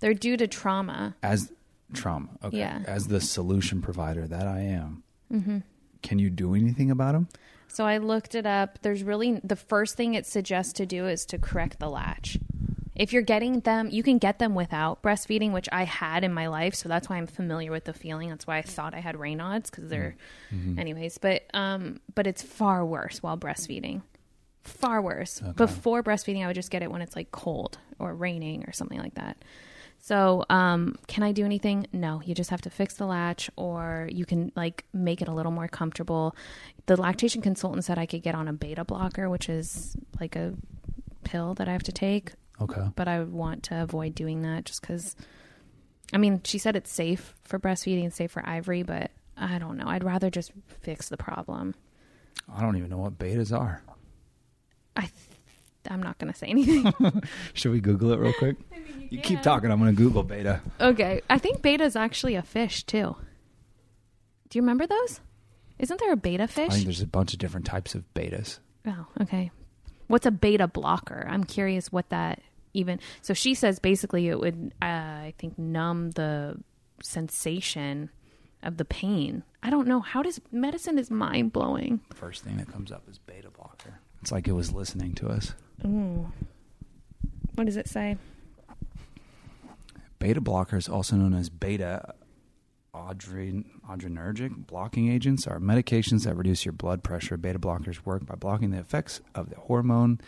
[0.00, 1.16] they're due to trauma.
[1.22, 1.50] as
[1.94, 2.28] trauma.
[2.44, 2.82] Okay, Yeah.
[2.86, 5.58] as the solution provider that I am, Mm-hmm.
[6.02, 7.28] can you do anything about them?
[7.68, 8.80] So I looked it up.
[8.82, 12.36] There's really the first thing it suggests to do is to correct the latch.
[12.96, 16.48] If you're getting them, you can get them without breastfeeding, which I had in my
[16.48, 18.28] life, so that's why I'm familiar with the feeling.
[18.28, 20.16] That's why I thought I had Raynaud's because they're,
[20.78, 21.16] anyways.
[21.18, 24.02] But um, but it's far worse while breastfeeding,
[24.64, 25.40] far worse.
[25.56, 28.98] Before breastfeeding, I would just get it when it's like cold or raining or something
[28.98, 29.38] like that.
[30.02, 31.86] So, um, can I do anything?
[31.92, 35.32] No, you just have to fix the latch or you can like make it a
[35.32, 36.34] little more comfortable.
[36.86, 40.54] The lactation consultant said I could get on a beta blocker, which is like a
[41.24, 42.88] pill that I have to take, Okay.
[42.96, 45.14] but I would want to avoid doing that just because,
[46.14, 49.76] I mean, she said it's safe for breastfeeding and safe for Ivory, but I don't
[49.76, 49.86] know.
[49.86, 51.74] I'd rather just fix the problem.
[52.52, 53.82] I don't even know what betas are.
[54.96, 55.12] I, th-
[55.90, 56.92] I'm not going to say anything.
[57.52, 58.56] Should we Google it real quick?
[59.10, 59.70] You keep talking.
[59.70, 60.60] I'm going to Google beta.
[60.80, 61.20] Okay.
[61.30, 63.16] I think beta is actually a fish too.
[64.48, 65.20] Do you remember those?
[65.78, 66.58] Isn't there a beta fish?
[66.58, 66.74] I fish?
[66.74, 68.58] think there's a bunch of different types of betas.
[68.86, 69.50] Oh, okay.
[70.08, 71.26] What's a beta blocker?
[71.28, 72.42] I'm curious what that
[72.74, 73.00] even.
[73.22, 76.58] So she says basically it would, uh, I think, numb the
[77.02, 78.10] sensation
[78.62, 79.42] of the pain.
[79.62, 80.00] I don't know.
[80.00, 82.00] How does medicine is mind blowing?
[82.14, 84.00] First thing that comes up is beta blocker.
[84.20, 85.54] It's like it was listening to us.
[85.84, 86.30] Ooh.
[87.54, 88.16] What does it say?
[90.20, 92.14] Beta blockers, also known as beta
[92.94, 97.36] adrenergic blocking agents, are medications that reduce your blood pressure.
[97.36, 100.20] Beta blockers work by blocking the effects of the hormone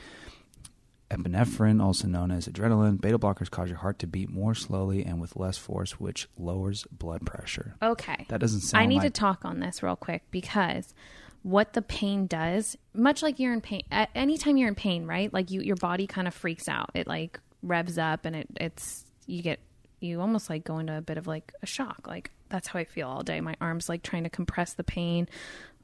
[1.12, 3.00] epinephrine, also known as adrenaline.
[3.00, 6.86] Beta blockers cause your heart to beat more slowly and with less force, which lowers
[6.90, 7.76] blood pressure.
[7.82, 8.26] Okay.
[8.28, 10.94] That doesn't sound I need like to talk on this real quick because
[11.42, 15.32] what the pain does, much like you're in pain, at anytime you're in pain, right?
[15.32, 16.90] Like you, your body kind of freaks out.
[16.94, 19.60] It like revs up and it, it's, you get,
[20.02, 22.06] you almost like go into a bit of like a shock.
[22.06, 23.40] Like that's how I feel all day.
[23.40, 25.28] My arms like trying to compress the pain.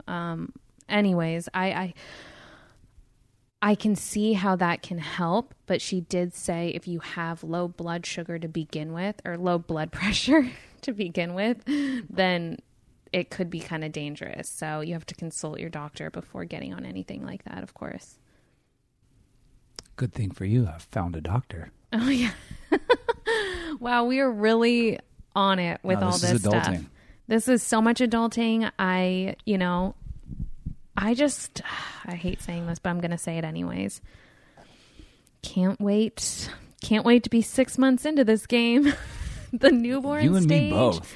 [0.06, 0.52] Um,
[0.88, 1.94] anyways, I, I,
[3.60, 7.68] I can see how that can help, but she did say if you have low
[7.68, 10.50] blood sugar to begin with or low blood pressure
[10.82, 11.62] to begin with,
[12.08, 12.58] then
[13.12, 14.48] it could be kind of dangerous.
[14.48, 18.18] So you have to consult your doctor before getting on anything like that, of course.
[19.96, 21.72] Good thing for you, I found a doctor.
[21.92, 22.32] Oh yeah.
[23.80, 24.98] Wow, we are really
[25.34, 26.76] on it with No, all this this is stuff.
[27.26, 28.70] This is so much adulting.
[28.78, 29.94] I, you know,
[30.96, 31.62] I just
[32.06, 34.00] I hate saying this, but I'm going to say it anyways.
[35.42, 36.50] Can't wait.
[36.80, 38.92] Can't wait to be 6 months into this game.
[39.52, 41.14] the newborn you and stage me both.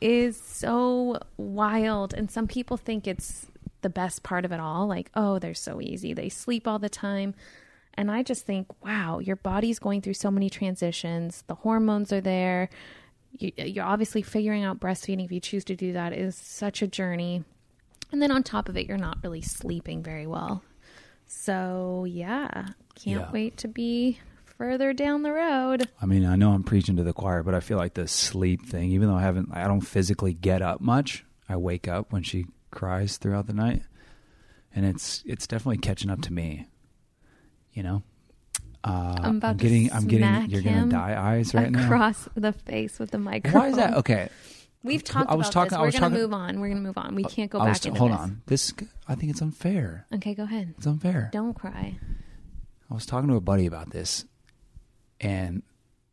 [0.00, 3.46] is so wild and some people think it's
[3.82, 6.88] the best part of it all like oh they're so easy they sleep all the
[6.88, 7.34] time
[7.96, 12.20] and i just think wow your body's going through so many transitions the hormones are
[12.20, 12.68] there
[13.38, 16.86] you, you're obviously figuring out breastfeeding if you choose to do that is such a
[16.86, 17.42] journey
[18.12, 20.62] and then on top of it you're not really sleeping very well
[21.26, 23.30] so yeah can't Yeah.
[23.32, 27.12] wait to be further down the road I mean, I know I'm preaching to the
[27.12, 30.32] choir, but I feel like the sleep thing, even though I haven't, I don't physically
[30.32, 31.24] get up much.
[31.48, 33.82] I wake up when she cries throughout the night,
[34.72, 36.68] and it's it's definitely catching up to me.
[37.74, 38.02] You know,
[38.84, 41.84] uh, I'm about to getting, I'm getting, you're gonna die eyes right now.
[41.84, 43.60] across the face with the microphone.
[43.60, 43.94] Why is that?
[43.94, 44.28] Okay,
[44.84, 45.94] We've talked I was about talking- this.
[45.94, 46.60] We're going to move on.
[46.60, 47.14] We're going to move on.
[47.14, 48.18] We can't go back into hold this.
[48.20, 48.42] on.
[48.44, 48.74] This,
[49.08, 50.04] I think it's unfair.
[50.14, 50.74] Okay, go ahead.
[50.76, 51.30] It's unfair.
[51.32, 51.98] Don't cry.
[52.90, 54.26] I was talking to a buddy about this,
[55.20, 55.62] and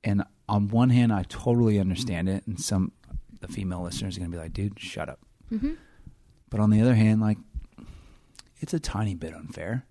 [0.06, 2.94] and on one hand, I totally understand it, and some
[3.42, 5.20] the female listeners are gonna be like, "Dude, shut up."
[5.52, 5.74] Mm-hmm.
[6.50, 7.38] But on the other hand, like,
[8.62, 9.86] it's a tiny bit unfair.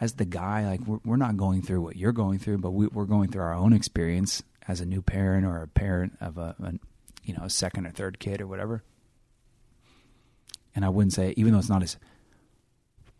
[0.00, 2.86] As the guy, like, we're we're not going through what you're going through, but we,
[2.86, 6.54] we're going through our own experience as a new parent or a parent of a,
[6.62, 6.72] a
[7.24, 8.82] you know a second or third kid or whatever.
[10.74, 11.96] And I wouldn't say, even though it's not as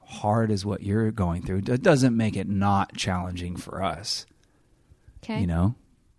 [0.05, 4.25] hard as what you're going through, it doesn't make it not challenging for us.
[5.23, 5.41] Okay.
[5.41, 5.75] You know,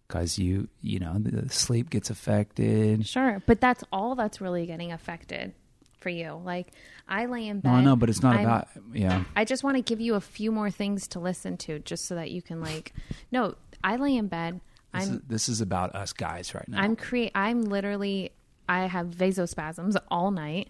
[0.08, 3.08] because you you know the sleep gets affected.
[3.08, 3.42] Sure.
[3.48, 5.54] But that's all that's really getting affected
[6.02, 6.42] for you.
[6.44, 6.74] Like,
[7.08, 7.70] I lay in bed.
[7.70, 9.24] No, I know, but it's not I'm- about yeah.
[9.36, 12.16] I just want to give you a few more things to listen to just so
[12.16, 12.94] that you can, like,
[13.32, 14.60] no, I lay in bed.
[14.94, 16.82] This, I'm is, this is about us guys right now.
[16.82, 17.32] I'm create.
[17.34, 18.32] I'm literally.
[18.68, 20.70] I have vasospasms all night.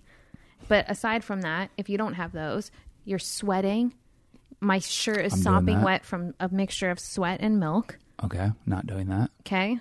[0.67, 2.72] But aside from that, if you don't have those,
[3.04, 3.94] you're sweating.
[4.60, 7.98] My shirt is I'm sopping wet from a mixture of sweat and milk.
[8.24, 9.32] okay, not doing that.
[9.41, 9.80] Okay.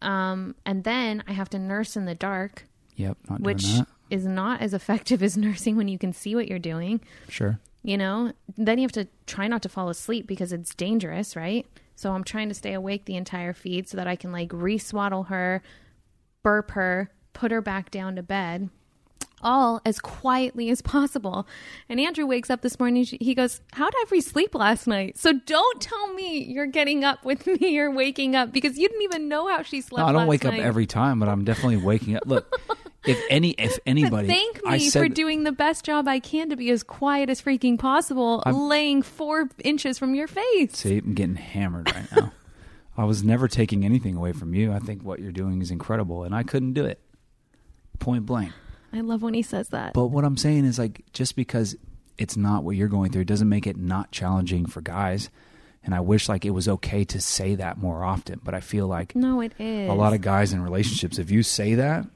[0.00, 2.64] Um, and then I have to nurse in the dark,
[2.96, 3.88] Yep, not which doing that.
[4.14, 7.00] Is not as effective as nursing when you can see what you're doing.
[7.28, 7.58] Sure.
[7.82, 11.66] You know, then you have to try not to fall asleep because it's dangerous, right?
[11.96, 15.24] So I'm trying to stay awake the entire feed so that I can like re-swaddle
[15.24, 15.62] her,
[16.42, 18.70] burp her, put her back down to bed,
[19.42, 21.46] all as quietly as possible.
[21.88, 23.04] And Andrew wakes up this morning.
[23.04, 27.24] He goes, "How did Ivory sleep last night?" So don't tell me you're getting up
[27.24, 30.00] with me or waking up because you didn't even know how she slept.
[30.00, 32.26] No, I don't wake up every time, but I'm definitely waking up.
[32.26, 32.50] Look,
[33.06, 36.20] if any, if But anybody, thank I me said, for doing the best job I
[36.20, 40.76] can to be as quiet as freaking possible, laying four inches from your face.
[40.76, 42.32] See, I'm getting hammered right now.
[42.96, 44.72] I was never taking anything away from you.
[44.72, 47.00] I think what you're doing is incredible, and I couldn't do it.
[47.98, 48.52] Point blank.
[48.92, 49.92] I love when he says that.
[49.92, 51.76] But what I'm saying is like just because
[52.16, 55.30] it's not what you're going through doesn't make it not challenging for guys.
[55.82, 58.40] And I wish like it was okay to say that more often.
[58.42, 59.90] But I feel like no, it is.
[59.90, 62.06] a lot of guys in relationships, if you say that,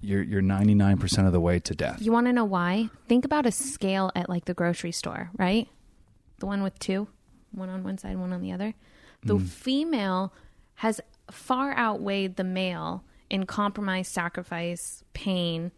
[0.00, 2.00] you're you're 99 percent of the way to death.
[2.00, 2.90] You want to know why?
[3.08, 5.68] Think about a scale at like the grocery store, right?
[6.38, 7.08] The one with two,
[7.52, 8.74] one on one side, one on the other.
[9.24, 9.46] The Mm.
[9.48, 10.32] female
[10.76, 15.72] has far outweighed the male in compromise, sacrifice, pain,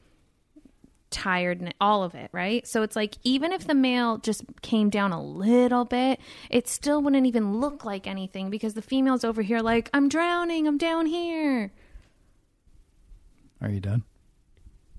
[1.11, 2.67] tiredness, all of it, right?
[2.69, 7.03] So it's like even if the male just came down a little bit, it still
[7.03, 11.07] wouldn't even look like anything because the female's over here like, I'm drowning, I'm down
[11.07, 11.73] here.
[13.61, 14.05] Are you done?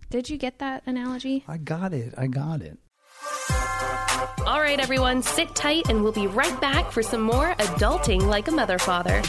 [0.10, 1.43] Did you get that analogy?
[1.47, 2.13] I got it.
[2.17, 2.78] I got it.
[4.45, 8.47] All right, everyone, sit tight and we'll be right back for some more adulting like
[8.47, 9.21] a mother father.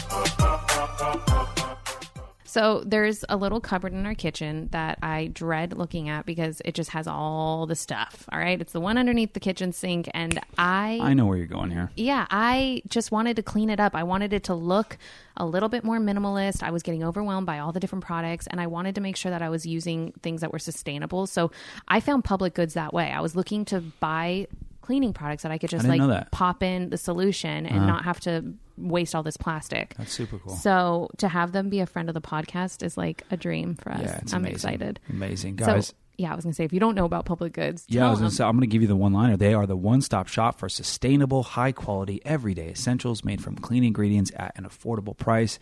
[2.53, 6.75] So there's a little cupboard in our kitchen that I dread looking at because it
[6.75, 8.29] just has all the stuff.
[8.31, 8.61] All right.
[8.61, 10.07] It's the one underneath the kitchen sink.
[10.13, 11.89] And I, I know where you're going here.
[11.95, 13.95] yeah, I just wanted to clean it up.
[13.95, 14.99] I wanted it to look
[15.35, 16.61] a little bit more minimalist.
[16.61, 19.31] I was getting overwhelmed by all the different products and I wanted to make sure
[19.31, 21.25] that I was using things that were sustainable.
[21.25, 21.49] So
[21.87, 23.09] I found public goods that way.
[23.09, 24.45] I was looking to buy
[24.81, 27.85] cleaning products that I could just didn't like pop in the solution and uh-huh.
[27.87, 29.95] not have to waste all this plastic.
[29.97, 30.55] That's super cool.
[30.55, 33.91] So to have them be a friend of the podcast is like a dream for
[33.91, 34.01] us.
[34.01, 34.53] yeah, I'm amazing.
[34.53, 34.99] excited.
[35.09, 35.93] Amazing, So guys.
[36.17, 38.19] yeah, I was gonna say if you don't know about public goods, Yeah, I was
[38.19, 38.35] gonna them.
[38.35, 39.37] say, I'm going to give you the one liner.
[39.37, 43.83] They are the one stop shop for sustainable, high quality, everyday essentials made from clean
[43.83, 45.59] ingredients at an affordable price.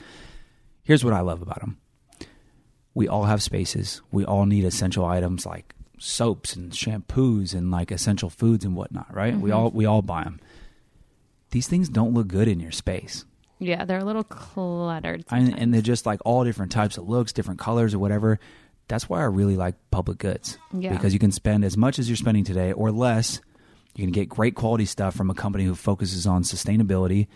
[0.83, 1.77] Here's what I love about them
[2.93, 7.91] we all have spaces, we all need essential items like soaps and shampoos and like
[7.91, 9.35] essential foods and whatnot, right?
[9.37, 9.59] We mm-hmm.
[9.59, 10.39] all we all buy them.
[11.51, 13.25] These things don't look good in your space.
[13.59, 15.23] Yeah, they're a little cluttered.
[15.29, 18.39] I, and they're just like all different types of looks, different colors, or whatever.
[18.87, 20.91] That's why I really like public goods Yeah.
[20.93, 23.39] because you can spend as much as you're spending today or less.
[23.95, 27.27] You can get great quality stuff from a company who focuses on sustainability,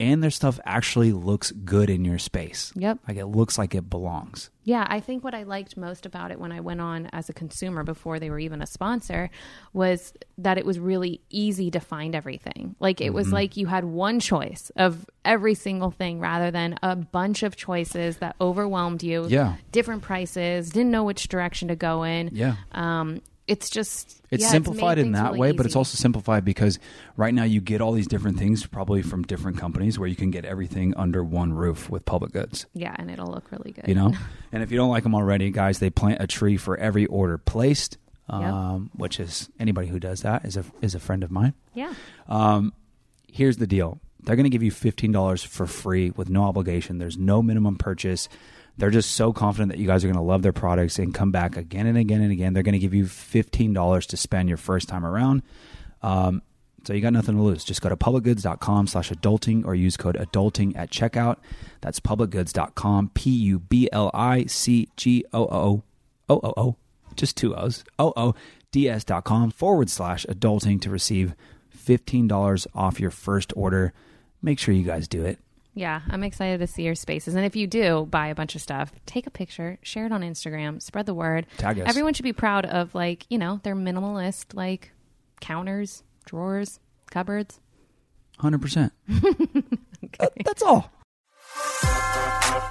[0.00, 2.72] and their stuff actually looks good in your space.
[2.76, 2.98] Yep.
[3.08, 4.50] like it looks like it belongs.
[4.62, 7.32] Yeah, I think what I liked most about it when I went on as a
[7.32, 9.30] consumer before they were even a sponsor
[9.72, 12.76] was that it was really easy to find everything.
[12.78, 13.14] Like it Mm-hmm.
[13.14, 17.56] was like you had one choice of every single thing rather than a bunch of
[17.56, 19.26] choices that overwhelmed you.
[19.26, 19.54] Yeah.
[19.72, 22.30] Different prices, didn't know which direction to go in.
[22.32, 22.56] Yeah.
[22.72, 26.44] Um it's just It's yeah, simplified made in that really way, but it's also simplified
[26.44, 26.78] because
[27.16, 30.30] right now you get all these different things probably from different companies where you can
[30.30, 32.66] get everything under one roof with public goods.
[32.74, 33.88] Yeah, and it'll look really good.
[33.88, 34.12] You know,
[34.52, 37.38] and if you don't like them already, guys, they plant a tree for every order
[37.38, 37.96] placed,
[38.28, 41.54] um, which is anybody who does that is a is a friend of mine.
[41.74, 41.94] Yeah.
[42.28, 42.74] Um,
[43.32, 46.98] here's the deal: they're going to give you fifteen dollars for free with no obligation.
[46.98, 48.28] There's no minimum purchase.
[48.78, 51.32] They're just so confident that you guys are going to love their products and come
[51.32, 52.52] back again and again and again.
[52.52, 55.42] They're going to give you fifteen dollars to spend your first time around.
[56.00, 56.42] Um,
[56.84, 57.64] so you got nothing to lose.
[57.64, 61.36] Just go to publicgoods.com slash adulting or use code adulting at checkout.
[61.80, 65.82] That's publicgoods.com, P U B L I C G O O
[66.28, 66.76] O O O,
[67.16, 68.34] just two O's, O O
[68.70, 71.34] D S dot com forward slash adulting to receive
[71.76, 73.92] $15 off your first order.
[74.40, 75.38] Make sure you guys do it.
[75.78, 77.36] Yeah, I'm excited to see your spaces.
[77.36, 80.22] And if you do buy a bunch of stuff, take a picture, share it on
[80.22, 81.46] Instagram, spread the word.
[81.56, 81.88] Tag us.
[81.88, 84.90] Everyone should be proud of like, you know, their minimalist like
[85.40, 86.80] counters, drawers,
[87.12, 87.60] cupboards.
[88.40, 88.90] 100%.
[90.20, 90.90] Uh, that's all.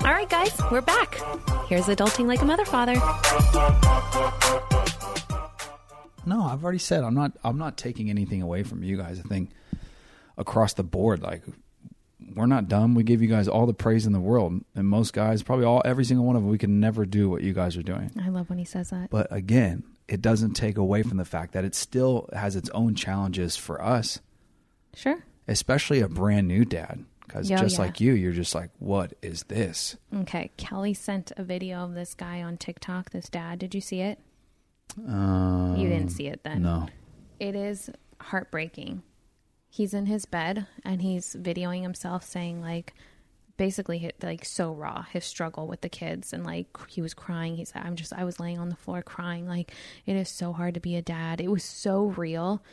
[0.02, 1.16] All right, guys, we're back.
[1.68, 2.96] Here's Adulting Like a Mother Father.
[6.26, 9.20] No, I've already said I'm not I'm not taking anything away from you guys.
[9.20, 9.52] I think
[10.38, 11.44] across the board like
[12.38, 12.96] we're not dumb.
[12.96, 14.64] We give you guys all the praise in the world.
[14.76, 17.42] And most guys, probably all every single one of them, we can never do what
[17.44, 18.12] you guys are doing.
[18.24, 19.10] I love when he says that.
[19.10, 22.96] But again, it doesn't take away from the fact that it still has its own
[22.96, 24.20] challenges for us,
[24.96, 25.24] Sure.
[25.48, 27.04] especially a brand new dad.
[27.26, 27.82] Because just yeah.
[27.82, 29.98] like you, you're just like, what is this?
[30.16, 30.50] Okay.
[30.56, 33.60] Kelly sent a video of this guy on TikTok, this dad.
[33.60, 34.18] Did you see it?
[35.06, 36.62] Um, you didn't see it then.
[36.62, 36.88] No.
[37.40, 37.90] It is
[38.22, 39.04] heartbreaking.
[39.70, 42.94] He's in his bed and he's videoing himself saying like
[43.58, 47.56] basically hit like so raw his struggle with the kids and like he was crying.
[47.58, 49.72] He said I'm just I was laying on the floor crying like
[50.06, 51.42] it is so hard to be a dad.
[51.42, 52.64] It was so real.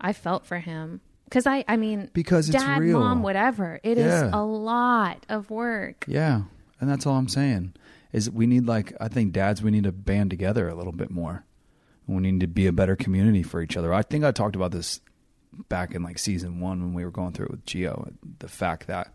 [0.00, 3.00] I felt for him cuz I I mean Because it's dad, real.
[3.00, 3.80] mom, whatever.
[3.82, 4.30] It is Yeah.
[4.32, 6.04] a lot of work.
[6.08, 6.42] Yeah.
[6.80, 7.74] And that's all I'm saying
[8.12, 11.10] is we need like, I think dads, we need to band together a little bit
[11.10, 11.44] more.
[12.06, 13.94] We need to be a better community for each other.
[13.94, 15.00] I think I talked about this
[15.68, 18.12] back in like season one when we were going through it with Gio.
[18.38, 19.14] The fact that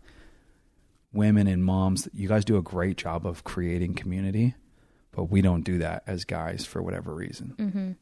[1.12, 4.54] women and moms, you guys do a great job of creating community,
[5.12, 7.54] but we don't do that as guys for whatever reason.
[7.58, 7.92] Mm-hmm.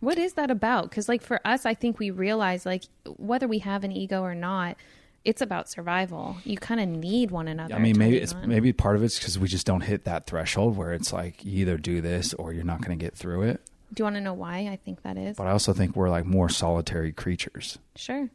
[0.00, 0.90] What is that about?
[0.90, 2.84] Because, like, for us, I think we realize, like,
[3.16, 4.76] whether we have an ego or not,
[5.24, 6.36] it's about survival.
[6.44, 7.74] You kind of need one another.
[7.74, 8.46] I mean, maybe it's on.
[8.46, 11.62] maybe part of it's because we just don't hit that threshold where it's like you
[11.62, 13.62] either do this or you're not going to get through it.
[13.96, 15.38] Do you want to know why I think that is?
[15.38, 17.78] But I also think we're like more solitary creatures.
[17.96, 18.28] Sure.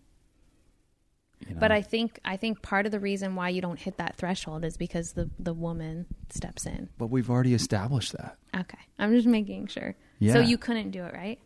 [1.48, 1.60] You know?
[1.60, 4.66] But I think I think part of the reason why you don't hit that threshold
[4.66, 6.90] is because the the woman steps in.
[6.98, 8.38] But we've already established that.
[8.56, 9.96] Okay, I'm just making sure.
[10.18, 10.34] Yeah.
[10.34, 11.40] So you couldn't do it, right?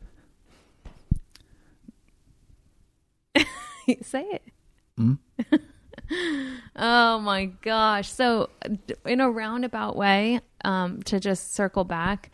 [4.01, 4.43] Say it.
[4.97, 5.13] Hmm?
[6.77, 8.09] oh my gosh!
[8.09, 8.49] So,
[9.05, 12.31] in a roundabout way, um, to just circle back,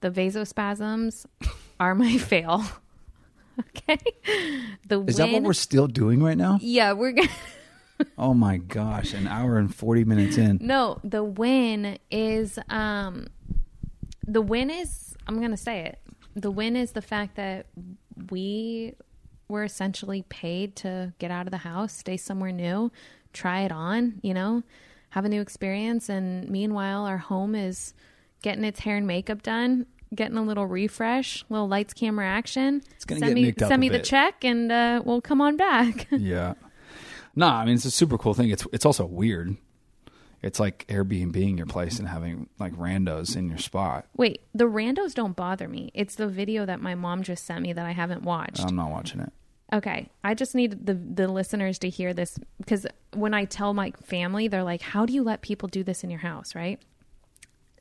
[0.00, 1.26] the vasospasms
[1.80, 2.64] are my fail.
[3.60, 3.98] okay.
[4.86, 6.58] The Is that what we're still doing right now?
[6.60, 7.28] Yeah, we're gonna.
[8.16, 10.58] Oh my gosh, an hour and 40 minutes in.
[10.60, 13.26] No, the win is um
[14.24, 15.98] the win is I'm going to say it.
[16.36, 17.66] The win is the fact that
[18.30, 18.94] we
[19.48, 22.92] were essentially paid to get out of the house, stay somewhere new,
[23.32, 24.62] try it on, you know,
[25.10, 27.94] have a new experience and meanwhile our home is
[28.42, 32.82] getting its hair and makeup done, getting a little refresh, little lights camera action.
[32.96, 35.20] It's gonna send get me nicked up send a me the check and uh we'll
[35.20, 36.06] come on back.
[36.18, 36.54] Yeah.
[37.36, 38.50] No, I mean it's a super cool thing.
[38.50, 39.56] It's it's also weird.
[40.42, 44.06] It's like Airbnb your place and having like randos in your spot.
[44.16, 45.90] Wait, the randos don't bother me.
[45.94, 48.64] It's the video that my mom just sent me that I haven't watched.
[48.64, 49.32] I'm not watching it.
[49.72, 53.90] okay, I just need the the listeners to hear this because when I tell my
[54.02, 56.80] family, they're like, "How do you let people do this in your house?" Right?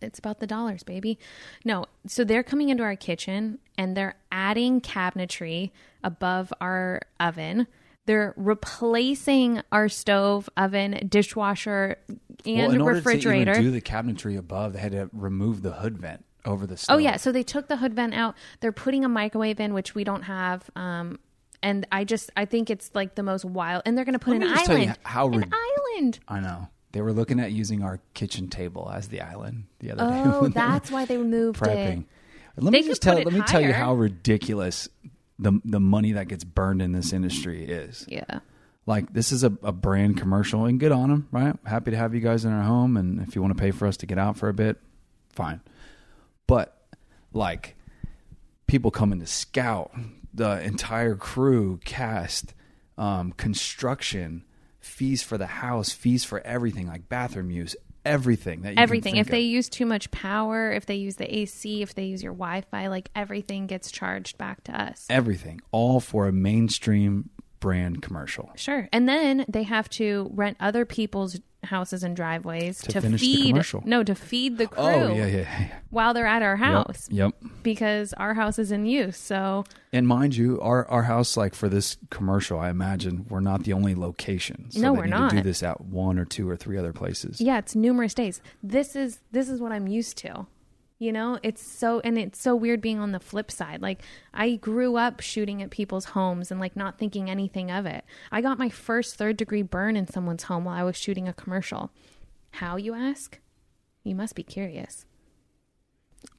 [0.01, 1.19] It's about the dollars, baby.
[1.65, 5.71] No, so they're coming into our kitchen and they're adding cabinetry
[6.03, 7.67] above our oven.
[8.05, 11.97] They're replacing our stove, oven, dishwasher,
[12.45, 13.53] and well, in order refrigerator.
[13.53, 16.77] to even do the cabinetry above, they had to remove the hood vent over the
[16.77, 16.95] stove.
[16.95, 18.35] Oh yeah, so they took the hood vent out.
[18.61, 20.69] They're putting a microwave in, which we don't have.
[20.75, 21.19] Um,
[21.61, 23.83] and I just I think it's like the most wild.
[23.85, 24.99] And they're going to put Let an me just tell you island.
[25.03, 25.53] how an
[25.95, 26.19] island.
[26.27, 26.69] I know.
[26.97, 30.19] They were looking at using our kitchen table as the island the other day.
[30.25, 31.99] Oh, they were that's why they moved prepping.
[31.99, 32.05] it.
[32.63, 33.17] Let They me just tell.
[33.17, 34.89] Let me tell you how ridiculous
[35.37, 38.03] the the money that gets burned in this industry is.
[38.07, 38.39] Yeah.
[38.87, 41.55] Like this is a, a brand commercial, and good on them, right?
[41.67, 43.85] Happy to have you guys in our home, and if you want to pay for
[43.85, 44.77] us to get out for a bit,
[45.29, 45.61] fine.
[46.47, 46.75] But
[47.31, 47.75] like
[48.65, 49.91] people coming to scout,
[50.33, 52.55] the entire crew, cast,
[52.97, 54.45] um, construction,
[54.87, 57.75] fees for the house, fees for everything, like bathroom use,
[58.05, 59.17] everything that you can everything.
[59.17, 62.33] If they use too much power, if they use the AC, if they use your
[62.33, 65.05] Wi-Fi, like everything gets charged back to us.
[65.09, 67.29] everything, all for a mainstream
[67.59, 68.51] brand commercial.
[68.55, 68.87] Sure.
[68.93, 73.35] And then they have to rent other people's houses and driveways To to, finish the
[73.35, 73.83] feed commercial.
[73.85, 75.67] no to feed the oh, crew Oh yeah, yeah, yeah.
[75.89, 77.33] while they're at our house Yep.
[77.41, 77.51] yep.
[77.63, 79.17] because our house is in use.
[79.17, 79.63] So
[79.93, 83.73] And mind you, our our house, like for this commercial, I imagine we're not the
[83.73, 84.71] only location.
[84.71, 85.29] So No, we're not.
[85.31, 87.39] To do this at one or two or three other places.
[87.39, 88.41] yeah, it's numerous days.
[88.63, 90.47] This is this is what I'm used to.
[90.99, 93.81] You know, it's so and it's so weird being on the flip side.
[93.81, 94.01] Like
[94.33, 98.03] I grew up shooting at people's homes and like not thinking anything of it.
[98.31, 101.33] I got my first third degree burn in someone's home while I was shooting a
[101.33, 101.91] commercial.
[102.51, 103.39] How you ask?
[104.03, 105.05] You must be curious.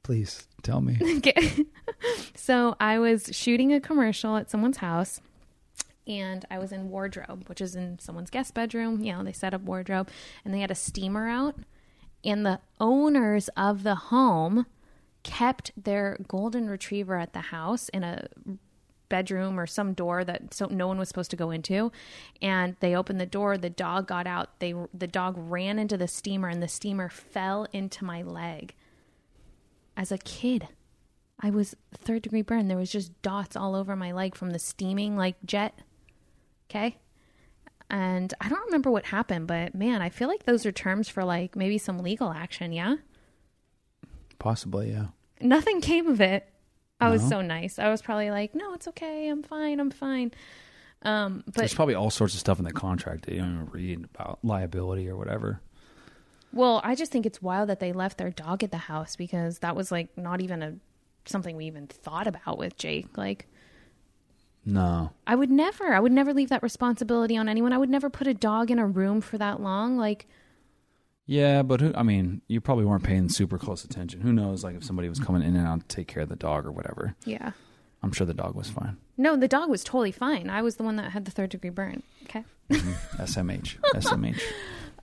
[0.03, 0.99] Please tell me.
[1.19, 1.67] Okay.
[2.35, 5.21] so I was shooting a commercial at someone's house
[6.07, 9.03] and I was in wardrobe, which is in someone's guest bedroom.
[9.03, 10.09] You know, they set up wardrobe
[10.45, 11.55] and they had a steamer out.
[12.25, 14.67] And the owners of the home
[15.23, 18.29] kept their golden retriever at the house in a
[19.09, 21.91] bedroom or some door that so no one was supposed to go into
[22.43, 26.07] and they opened the door the dog got out they the dog ran into the
[26.07, 28.75] steamer and the steamer fell into my leg
[29.97, 30.69] as a kid
[31.41, 32.69] I was third degree burn.
[32.69, 35.79] There was just dots all over my leg from the steaming like jet.
[36.69, 36.97] Okay.
[37.91, 41.25] And I don't remember what happened, but man, I feel like those are terms for
[41.25, 42.73] like maybe some legal action.
[42.73, 42.97] Yeah.
[44.39, 45.07] Possibly, yeah.
[45.41, 46.49] Nothing came of it.
[47.01, 47.79] I was so nice.
[47.79, 49.29] I was probably like, no, it's okay.
[49.29, 49.79] I'm fine.
[49.79, 50.33] I'm fine.
[51.03, 53.67] Um, but There's probably all sorts of stuff in the contract that you don't even
[53.71, 55.61] read about liability or whatever.
[56.53, 59.61] well, I just think it's wild that they left their dog at the house because
[59.61, 60.75] that was like not even a
[61.25, 63.17] something we even thought about with Jake.
[63.17, 63.47] Like,
[64.71, 65.13] No.
[65.27, 65.95] I would never.
[65.95, 67.73] I would never leave that responsibility on anyone.
[67.73, 69.97] I would never put a dog in a room for that long.
[69.97, 70.27] Like,
[71.25, 74.21] Yeah, but who, I mean, you probably weren't paying super close attention.
[74.21, 74.65] Who knows?
[74.65, 76.73] Like if somebody was coming in and out to take care of the dog or
[76.73, 77.15] whatever.
[77.25, 77.53] yeah.
[78.01, 78.97] I'm sure the dog was fine.
[79.17, 80.49] No, the dog was totally fine.
[80.51, 82.05] I was the one that had the third degree burn.
[82.25, 82.45] Okay.
[82.71, 83.79] SMH.
[83.95, 84.41] SMH.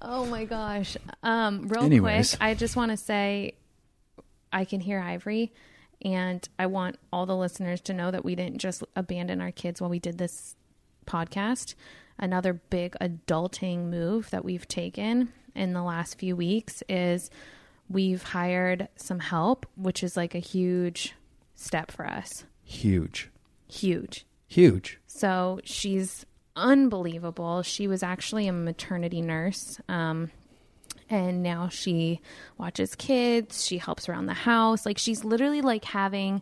[0.02, 0.96] Oh my gosh.
[1.24, 2.32] Um, real Anyways.
[2.36, 3.56] quick, I just want to say
[4.54, 5.52] I can hear Ivory,
[6.02, 9.82] and I want all the listeners to know that we didn't just abandon our kids
[9.82, 10.56] while we did this
[11.06, 11.76] podcast.
[12.18, 17.30] Another big adulting move that we've taken in the last few weeks is
[17.90, 21.14] we've hired some help, which is like a huge
[21.56, 22.46] step for us.
[22.64, 23.30] Huge.
[23.68, 24.26] Huge.
[24.48, 25.00] Huge.
[25.08, 26.26] So she's
[26.56, 27.62] unbelievable.
[27.64, 29.80] She was actually a maternity nurse.
[29.90, 30.32] Um,
[31.10, 32.22] and now she
[32.58, 33.66] watches kids.
[33.66, 34.86] She helps around the house.
[34.86, 36.42] Like she's literally like having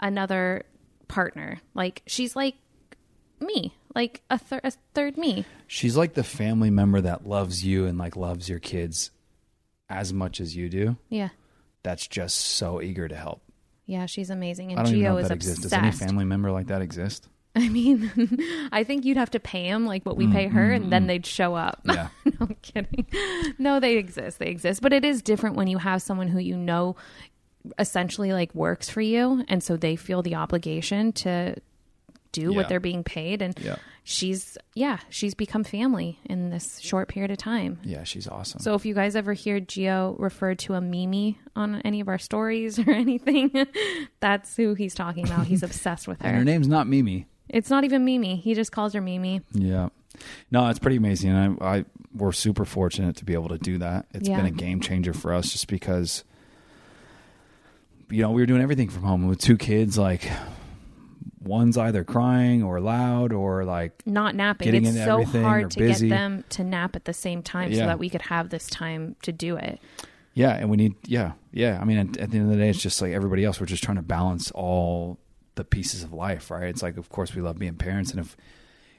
[0.00, 0.64] another
[1.08, 1.60] partner.
[1.74, 2.54] Like she's like
[3.40, 5.44] me, like a, thir- a third me.
[5.66, 9.10] She's like the family member that loves you and like loves your kids
[9.88, 10.96] as much as you do.
[11.08, 11.28] Yeah.
[11.82, 13.42] That's just so eager to help.
[13.86, 14.70] Yeah, she's amazing.
[14.70, 15.58] I And don't even know Gio if is that obsessed.
[15.58, 15.70] exists.
[15.76, 17.28] Does any family member like that exist?
[17.58, 18.10] I mean,
[18.72, 21.08] I think you'd have to pay him like what we pay her, and then mm-hmm.
[21.08, 21.80] they'd show up.
[21.84, 22.08] Yeah.
[22.24, 23.06] no, I'm kidding.
[23.58, 24.38] No, they exist.
[24.38, 24.80] They exist.
[24.80, 26.96] But it is different when you have someone who you know
[27.78, 29.44] essentially like works for you.
[29.48, 31.56] And so they feel the obligation to
[32.32, 32.56] do Yeah.
[32.56, 33.42] what they're being paid.
[33.42, 33.76] And Yeah.
[34.04, 37.78] she's, yeah, she's become family in this short period of time.
[37.82, 38.60] Yeah, she's awesome.
[38.60, 42.18] So if you guys ever hear Gio referred to a Mimi on any of our
[42.18, 43.66] stories or anything,
[44.20, 45.46] that's who he's talking about.
[45.46, 46.44] He's obsessed with and her her.
[46.44, 47.26] name's not Mimi.
[47.48, 48.36] It's not even Mimi.
[48.36, 49.42] He just calls her Mimi.
[49.52, 49.88] Yeah.
[50.50, 51.32] No, it's pretty amazing.
[51.32, 51.84] I, I
[52.14, 54.06] we're super fortunate to be able to do that.
[54.12, 54.36] It's Yeah.
[54.38, 56.24] been a game changer for us just because
[58.10, 60.28] you know, we were doing everything from home with two kids like
[61.42, 64.74] one's either crying or loud or like not napping.
[64.84, 66.08] It's so hard to busy.
[66.08, 69.14] get them to nap at the same time so that we could have this time
[69.22, 69.78] to do it.
[70.34, 71.78] yeah, and we need yeah, yeah.
[71.80, 73.66] I mean at, at the end of the day it's just like everybody else we're
[73.66, 75.18] just trying to balance all
[75.58, 76.68] the pieces of life, right?
[76.68, 78.34] It's like of course we love being parents and if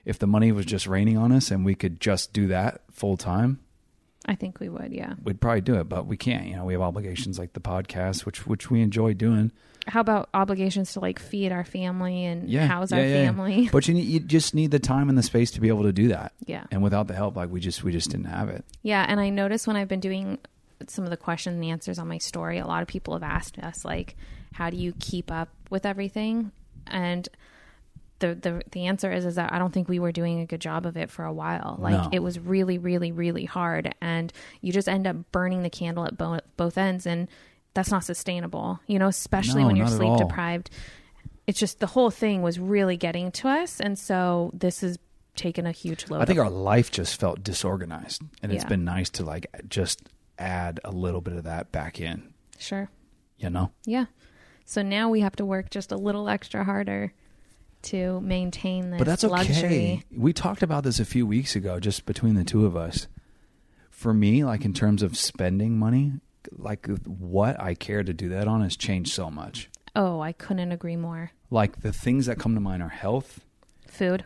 [0.05, 3.18] if the money was just raining on us and we could just do that full
[3.18, 3.60] time,
[4.26, 5.14] I think we would, yeah.
[5.24, 5.89] we'd probably do it.
[5.89, 6.45] But we can't.
[6.47, 9.51] You know, we have obligations like the podcast, which which we enjoy doing.
[9.88, 13.26] How about obligations to like feed our family and Yeah, house yeah, our yeah, yeah.
[13.26, 13.70] family?
[13.72, 15.93] But you need, you just need the time and the space to be able to
[15.93, 16.34] do that.
[16.45, 16.66] Yeah.
[16.70, 18.64] And without the help, like we just we just didn't have it.
[18.84, 20.38] Yeah, and I noticed when I've been doing
[20.88, 23.57] some of the questions and answers on my story, a lot of people have asked
[23.60, 24.16] us like,
[24.54, 26.52] "How do you keep up with everything?"
[26.88, 27.28] And
[28.20, 30.60] the the the answer is is that I don't think we were doing a good
[30.62, 31.78] job of it for a while.
[31.80, 32.10] Like No.
[32.12, 34.32] it was really, really, really hard, and
[34.62, 37.28] you just end up burning the candle at bo- both ends, and
[37.74, 38.80] that's not sustainable.
[38.88, 40.70] You know, especially No, when you're sleep deprived.
[41.47, 45.00] It's just the whole thing was really getting to us, and so this has
[45.36, 46.22] taken a huge load.
[46.22, 50.02] I think our life just felt disorganized, and it's been nice to like just
[50.38, 52.34] add a little bit of that back in.
[52.58, 52.89] sure.
[53.38, 54.06] You know, Yeah.
[54.70, 57.11] So now we have to work just a little extra harder
[57.82, 59.55] to maintain this but that's luxury.
[59.65, 60.03] okay.
[60.15, 63.07] We talked about this a few weeks ago, just between the two of us.
[63.89, 66.13] For me, like in terms of spending money,
[66.55, 69.70] like what I care to do that on has changed so much.
[69.95, 71.32] Oh, I couldn't agree more.
[71.49, 73.39] Like the things that come to mind are health,
[73.88, 74.26] Food,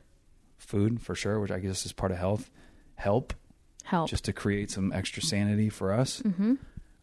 [0.58, 2.52] food for sure, which I guess is part of health,
[2.96, 3.34] help,
[3.86, 4.10] help.
[4.10, 6.22] just to create some extra sanity for us.
[6.22, 6.56] mm-hmm.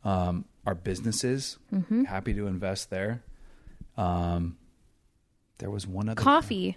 [0.06, 2.04] Um, our businesses, Mm-hmm.
[2.04, 3.22] happy to invest there.
[4.00, 4.56] Um,
[5.58, 6.76] there was one other Coffee.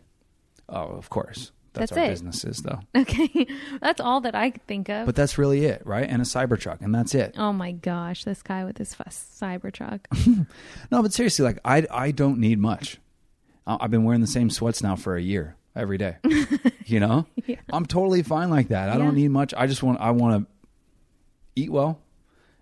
[0.69, 2.09] Oh, of course, that's, That's our it.
[2.09, 2.79] businesses though.
[2.95, 3.47] Okay.
[3.81, 5.05] that's all that I could think of.
[5.05, 6.07] But that's really it, right?
[6.07, 7.35] And a Cybertruck, and that's it.
[7.37, 10.01] oh my gosh, this guy with his fuss Cybertruck.
[10.91, 12.97] No, but seriously, like I, I don't need much.
[13.65, 16.17] I- I've been wearing the same sweats now for a year every day.
[16.85, 17.55] you know, Yeah.
[17.71, 18.89] I'm totally fine like that.
[18.89, 19.53] I don't need much.
[19.55, 20.51] I just want, I want to
[21.55, 21.99] eat well.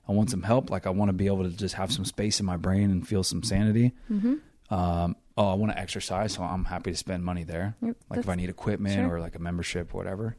[0.08, 0.70] I want some help.
[0.70, 3.08] Like I want to be able to just have some space in my brain and
[3.08, 3.94] feel some sanity.
[4.12, 4.36] mm-hmm.
[4.72, 7.76] Um, oh, I want to exercise, so I'm happy to spend money there.
[7.82, 9.16] Yep, Like if I need equipment sure.
[9.16, 10.36] or like a membership, or whatever.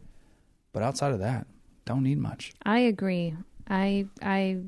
[0.73, 1.47] But outside of that,
[1.85, 2.53] don't need much.
[2.65, 3.35] I agree.
[3.69, 4.63] I I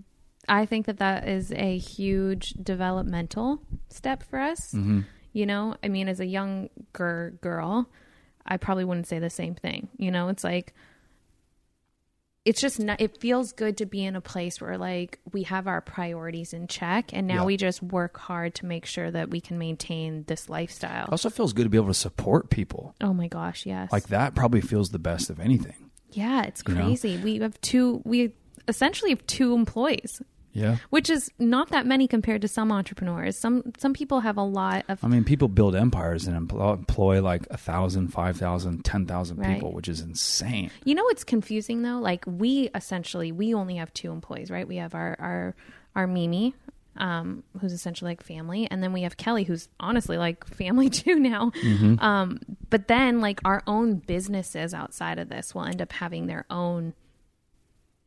[0.49, 4.73] I think that that is a huge developmental step for us.
[4.73, 5.01] hmm
[5.33, 7.89] You know, I mean, as a younger girl,
[8.47, 9.89] I probably wouldn't say the same thing.
[9.97, 10.75] You know, it's like,
[12.45, 15.67] it's just not, it feels good to be in a place where like we have
[15.67, 17.45] our priorities in check and now Yeah.
[17.45, 21.09] we just work hard to make sure that we can maintain this lifestyle.
[21.11, 22.95] Also feels good to be able to support people.
[23.01, 23.91] Oh my gosh, yes.
[23.91, 25.91] Like that probably feels the best of anything.
[26.11, 26.85] yeah, it's You know?
[26.85, 27.17] crazy.
[27.17, 28.35] We have two, we
[28.69, 30.21] essentially have two employees.
[30.55, 30.77] Yeah.
[30.91, 33.37] Which is not that many compared to some entrepreneurs.
[33.37, 37.47] Some some people have a lot of I mean, people build empires and employ, like
[37.51, 39.55] a thousand, five thousand, ten thousand Right.
[39.55, 40.71] people, which is insane.
[40.85, 41.99] You know what's confusing though?
[41.99, 44.67] Like we essentially we only have two employees, right?
[44.67, 45.55] We have our our
[45.97, 46.55] our Mimi,
[46.97, 51.19] um, who's essentially like family, and then we have Kelly, who's honestly like family too
[51.19, 51.51] now.
[51.63, 51.99] Mm-hmm.
[51.99, 52.39] Um,
[52.71, 56.95] but then like our own businesses outside of this will end up having their own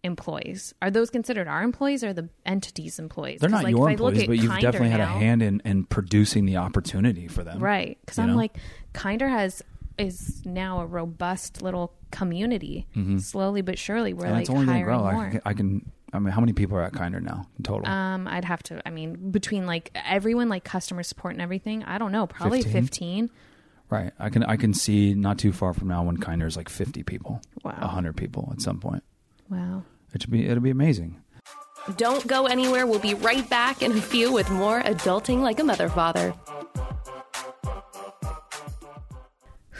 [0.03, 0.73] employees.
[0.81, 3.39] Are those considered our employees or the entity's employees?
[3.41, 5.61] They're not like, your if I look employees, but you've definitely had a hand in,
[5.65, 7.59] in producing the opportunity for them.
[7.59, 7.97] Right.
[8.01, 8.35] Because I'm know?
[8.35, 8.55] like,
[8.93, 9.61] Kinder has
[9.97, 12.85] is now a robust little community.
[13.17, 14.27] Slowly but surely, we're Mm-hmm.
[14.27, 14.99] and like it's only hiring grow.
[15.11, 15.25] more.
[15.25, 17.87] I can, I can, I mean, how many people are at Kinder now in total?
[17.87, 18.79] um, I'd have to.
[18.87, 22.83] I mean, between like everyone, like customer support and everything, I don't know, probably 15?
[22.83, 23.29] 15.
[23.89, 24.13] right.
[24.19, 27.01] I can, I can see not too far from now when Kinder is like 50
[27.03, 27.75] people, Wow.
[27.79, 29.03] 100 people at some point.
[29.49, 29.83] Wow.
[30.13, 31.21] It should be, it'll be amazing.
[31.95, 32.85] Don't go anywhere.
[32.85, 36.33] We'll be right back in a few with more Adulting Like a Mother Father.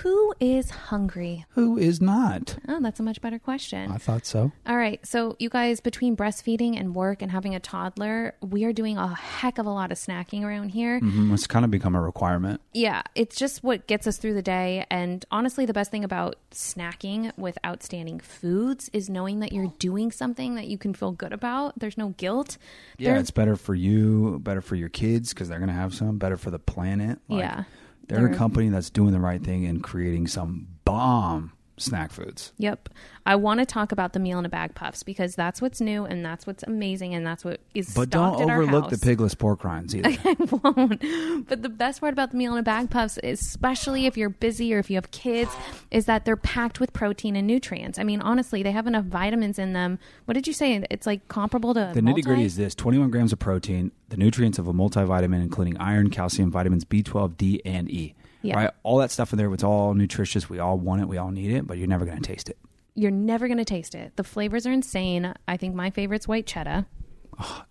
[0.08, 1.43] Who is hungry?
[1.49, 2.55] Who is not?
[2.66, 3.91] Oh, that's a much better question.
[3.91, 4.53] I thought so.
[4.66, 5.05] All right.
[5.05, 9.14] So, you guys, between breastfeeding and work and having a toddler, we are doing a
[9.14, 10.99] heck of a lot of snacking around here.
[10.99, 12.62] hmm It's kind of become a requirement.
[12.74, 14.86] Yeah, it's just what gets us through the day.
[14.89, 20.14] And honestly, the best thing about snacking with outstanding foods is knowing that you're doing
[20.14, 21.78] something that you can feel good about.
[21.78, 22.58] There's no guilt.
[22.97, 25.93] Yeah, There- it's better for you, better for your kids because they're going to have
[25.93, 27.20] some, better for the planet.
[27.28, 27.64] Like, yeah.
[28.08, 32.52] They're a They're- company that's doing the right thing and creating some bomb snack foods.
[32.58, 32.90] Yep.
[33.26, 36.06] I want to talk about the meal in a bag puffs because that's what's new
[36.06, 39.96] and that's what's amazing and that's what is But don't overlook the pigless pork rinds
[39.96, 40.10] either.
[40.10, 41.48] I won't.
[41.48, 44.74] But the best part about the meal in a bag puffs, especially if you're busy
[44.74, 45.52] or if you have kids,
[45.92, 48.00] is that they're packed with protein and nutrients.
[48.00, 50.00] I mean, honestly, they have enough vitamins in them.
[50.26, 50.84] What did you say?
[50.90, 54.58] It's like comparable to the nitty gritty is this 21 grams of protein, the nutrients
[54.58, 58.16] of a multivitamin, including iron, calcium, vitamins B12, D, and E.
[58.42, 58.56] Yeah.
[58.56, 58.72] Right?
[58.84, 60.50] All that stuff in there, it's all nutritious.
[60.50, 61.08] We all want it.
[61.08, 62.58] We all need it, but you're never going to taste it.
[62.96, 64.16] You're never going to taste it.
[64.16, 65.34] The flavors are insane.
[65.48, 66.86] I think my favorite's white cheddar.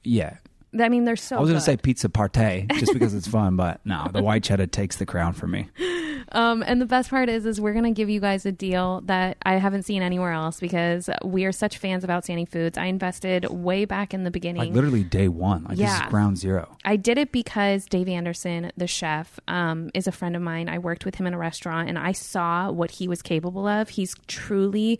[0.05, 0.37] Yeah.
[0.79, 1.37] I mean, they're so.
[1.37, 4.45] I was going to say pizza partay just because it's fun, but no, the white
[4.45, 5.69] cheddar takes the crown for me.
[6.33, 9.37] Um, and the best part is, is we're gonna give you guys a deal that
[9.45, 12.77] I haven't seen anywhere else because we are such fans of Outstanding Foods.
[12.77, 14.63] I invested way back in the beginning.
[14.63, 15.63] Like literally day one.
[15.65, 16.05] Like this Yeah.
[16.05, 16.77] is ground zero.
[16.85, 20.69] I did it because Dave Anderson, the chef, um, is a friend of mine.
[20.69, 23.89] I worked with him in a restaurant, and I saw what he was capable of.
[23.91, 24.99] He's truly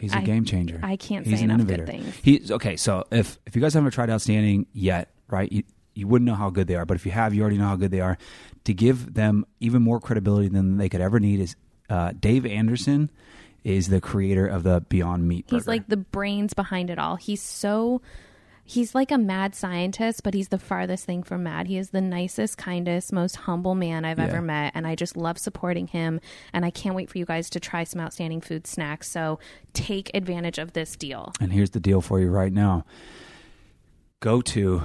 [0.00, 0.80] He's a I- game changer.
[0.82, 2.14] I can't He's say an enough good things.
[2.22, 2.76] He's okay.
[2.76, 5.50] So if if you guys haven't tried Outstanding yet, right?
[5.52, 5.62] You
[5.98, 6.86] you wouldn't know how good they are.
[6.86, 8.16] But if you have, you already know how good they are.
[8.64, 11.56] To give them even more credibility than they could ever need is
[11.90, 13.10] uh, Dave Anderson
[13.64, 15.46] is the creator of the Beyond Meat.
[15.50, 17.16] He's like the brains behind it all.
[17.16, 18.00] He's so
[18.64, 21.66] he's like a mad scientist, but he's the farthest thing from mad.
[21.66, 24.26] He is the nicest, kindest, most humble man I've Yeah.
[24.26, 26.20] ever met, and I just love supporting him.
[26.52, 29.10] And I can't wait for you guys to try some outstanding food snacks.
[29.10, 29.40] So
[29.72, 31.32] take advantage of this deal.
[31.40, 32.84] And here's the deal for you right now.
[34.20, 34.82] Go to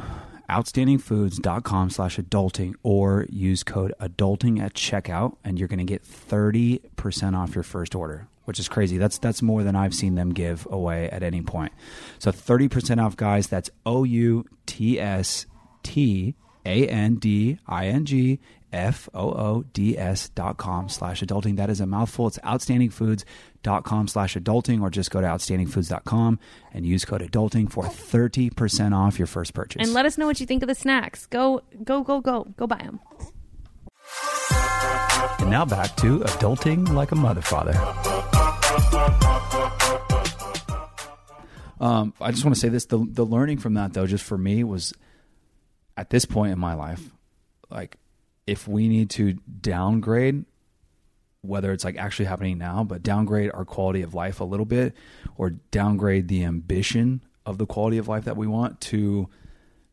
[0.53, 7.35] outstandingfoods.com slash adulting or use code adulting at checkout and you're going to get 30%
[7.35, 8.97] off your first order which is crazy.
[8.97, 11.71] That's that's more than i've seen them give away at any point.
[12.19, 13.47] So 30% off guys.
[13.47, 13.69] That's
[16.65, 18.39] o-u-t-s-t-a-n-d-i-n-g
[18.73, 21.57] F-O-O-D-S dot com slash adulting.
[21.57, 22.27] That is a mouthful.
[22.27, 26.39] It's outstandingfoods.com slash adulting or just go to outstandingfoods.com
[26.73, 29.79] and use code adulting for 30% off your first purchase.
[29.79, 31.27] And let us know what you think of the snacks.
[31.27, 32.99] Go, go, go, go, go buy them.
[35.39, 37.73] And now back to adulting like a mother father.
[41.79, 44.37] Um, I just want to say this: the the learning from that, though, just for
[44.37, 44.93] me, was
[45.97, 47.01] at this point in my life,
[47.69, 47.97] like
[48.47, 50.45] if we need to downgrade,
[51.41, 54.95] whether it's like actually happening now, but downgrade our quality of life a little bit,
[55.37, 59.29] or downgrade the ambition of the quality of life that we want to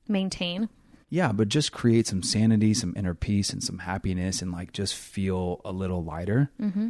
[0.08, 0.68] Maintain.
[1.08, 4.94] yeah, but just create some sanity, some inner peace, and some happiness, and like just
[4.94, 6.50] feel a little lighter.
[6.60, 6.88] Mm-hmm.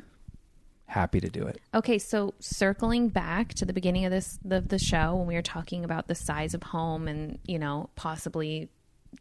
[0.86, 1.60] Happy to do it.
[1.72, 5.42] Okay, so circling back to the beginning of this the, the show when we were
[5.42, 8.68] talking about the size of home and you know possibly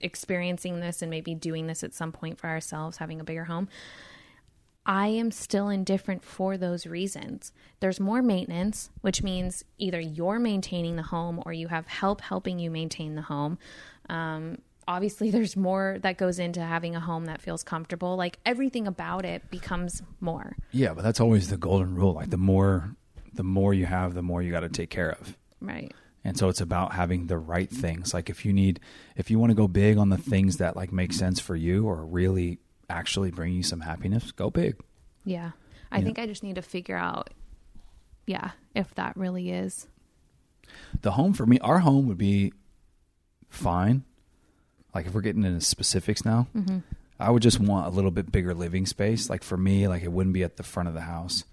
[0.02, 3.68] experiencing this and maybe doing this at some point for ourselves, having a bigger home.
[4.86, 7.52] I am still indifferent for those reasons.
[7.80, 12.58] There's more maintenance, which means either you're maintaining the home or you have help helping
[12.58, 13.60] you maintain the home.
[14.10, 18.16] Um, obviously, there's more that goes into having a home that feels comfortable.
[18.16, 20.56] Like everything about it becomes more.
[20.72, 22.14] Yeah, but that's always the golden rule.
[22.14, 22.96] Like the more,
[23.34, 25.38] the more you have, the more you got to take care of.
[25.62, 25.94] Right.
[26.24, 28.14] And so it's about having the right things.
[28.14, 28.80] Like if you need,
[29.16, 31.88] if you want to go big on the things that like make sense for you
[31.88, 32.60] or really
[32.90, 34.76] actually bring you some happiness, go big.
[35.24, 35.52] Yeah.
[35.92, 37.32] I think I just need to figure out,
[38.28, 39.88] yeah, if that really is.
[41.02, 42.54] The home for me, our home would be
[43.50, 44.04] fine.
[44.94, 46.80] Like if we're getting into specifics now, mm-hmm.
[47.20, 49.30] I would just want a little bit bigger living space.
[49.30, 51.44] Like for me, like it wouldn't be at the front of the house,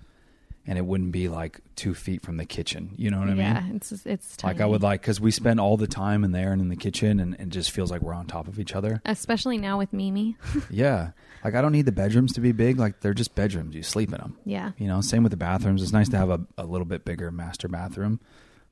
[0.66, 2.92] and it wouldn't be like two feet from the kitchen.
[2.96, 3.70] You know what I yeah, mean?
[3.70, 6.52] Yeah, it's it's Like I would like because we spend all the time in there
[6.52, 9.00] and in the kitchen, and it just feels like we're on top of each other.
[9.04, 10.36] especially now with Mimi.
[10.70, 11.10] yeah,
[11.44, 12.78] like I don't need the bedrooms to be big.
[12.78, 13.74] Like they're just bedrooms.
[13.74, 14.36] You sleep in them.
[14.44, 14.72] yeah.
[14.78, 15.82] You know, same with the bathrooms.
[15.82, 18.20] It's nice to have a, a little bit bigger master bathroom,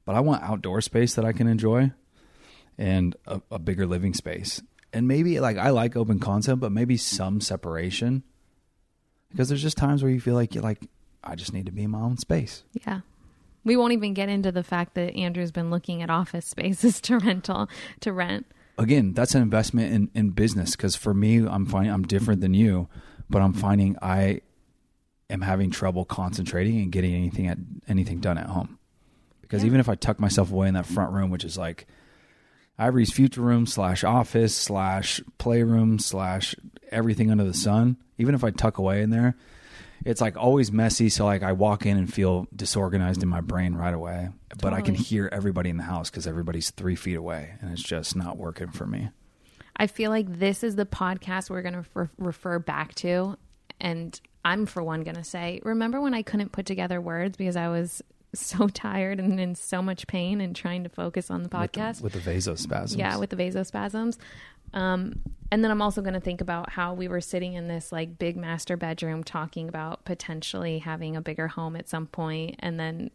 [0.04, 1.92] but I want outdoor space that I can enjoy
[2.76, 4.60] and a, a bigger living space.
[4.92, 8.22] And maybe like I like open concept, but maybe some separation
[9.30, 10.78] because there's just times where you feel like you're like,
[11.24, 12.62] I just need to be in my own space.
[12.86, 13.00] Yeah.
[13.64, 17.18] We won't even get into the fact that Andrew's been looking at office spaces to
[17.18, 17.68] rental
[18.00, 18.46] to rent.
[18.76, 22.54] Again, that's an investment in, in business because for me, I'm finding I'm different than
[22.54, 22.88] you,
[23.30, 24.40] but I'm finding I
[25.30, 27.58] am having trouble concentrating and getting anything at
[27.88, 28.78] anything done at home.
[29.40, 29.68] Because Yeah.
[29.68, 31.86] even if I tuck myself away in that front room, which is like
[32.78, 36.54] Ivory's future room slash office slash playroom slash
[36.90, 39.36] everything under the sun, even if I tuck away in there,
[40.04, 41.08] it's like always messy.
[41.08, 44.30] So like I walk in and feel disorganized in my brain right away,
[44.60, 47.82] but I can hear everybody in the house because everybody's three feet away, and it's
[47.82, 49.10] just not working for me.
[49.76, 53.36] I feel like this is the podcast we're going to re- refer back to.
[53.80, 57.56] And I'm, for one, going to say, remember when I couldn't put together words because
[57.56, 58.02] I was
[58.34, 62.02] so tired and in so much pain and trying to focus on the podcast?
[62.02, 62.96] with the vasospasms.
[62.96, 64.16] Yeah, with the vasospasms.
[64.74, 65.20] Um,
[65.50, 68.18] and then I'm also going to think about how we were sitting in this like
[68.18, 73.10] big master bedroom talking about potentially having a bigger home at some point, and then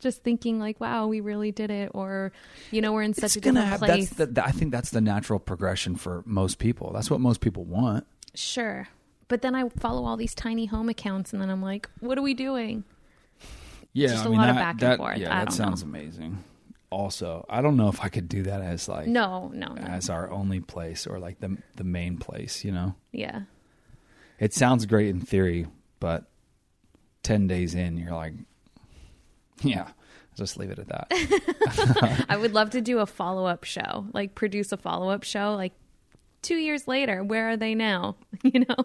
[0.00, 2.32] just thinking like, wow, we really did it, or
[2.72, 3.78] you know, we're in such it's a have.
[3.80, 4.10] place.
[4.10, 6.90] That's the, I think that's the natural progression for most people.
[6.92, 8.06] That's what most people want.
[8.34, 8.88] Sure.
[9.28, 12.22] But then I follow all these tiny home accounts, and then I'm like, what are
[12.22, 12.82] we doing?
[13.92, 15.18] Yeah, Just I a mean, lot of that- back and forth.
[15.18, 15.90] Yeah, I that sounds know.
[15.90, 16.42] amazing.
[16.90, 19.82] Also, I don't know if I could do that as like No, no, no.
[19.82, 22.64] as our only place or like the the main place.
[22.64, 23.42] You know, yeah.
[24.38, 25.66] It sounds great in theory,
[26.00, 26.30] but
[27.24, 28.34] 10 days in, you're like,
[29.62, 29.88] yeah,
[30.36, 32.24] just leave it at that.
[32.28, 35.54] I would love to do a follow up show, like produce a follow up show,
[35.56, 35.72] like
[36.42, 37.24] two years later.
[37.24, 38.16] Where are they now?
[38.44, 38.76] You know,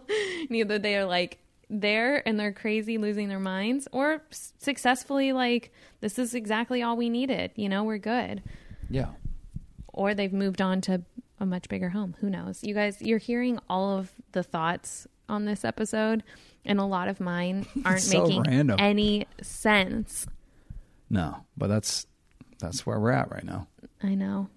[0.49, 1.37] neither they are like
[1.81, 4.21] there and they're crazy, losing their minds, or
[4.59, 5.71] successfully like
[6.01, 7.51] this is exactly all we needed.
[7.55, 8.41] You know, we're good.
[8.89, 9.07] yeah.
[9.87, 11.03] Or they've moved on to
[11.39, 12.15] a much bigger home.
[12.19, 12.63] Who knows?
[12.63, 16.23] You guys, you're hearing all of the thoughts on this episode,
[16.65, 18.77] and a lot of mine aren't so making random.
[18.79, 20.25] any sense.
[21.09, 22.07] No, but that's
[22.59, 23.67] that's where we're at right now.
[24.01, 24.49] I know.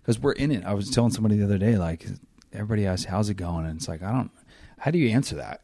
[0.00, 0.64] Because we're in it.
[0.64, 2.04] I was telling somebody the other day, like,
[2.52, 3.66] everybody asks, how's it going?
[3.66, 4.30] And it's like, I don't,
[4.78, 5.60] how do you answer that?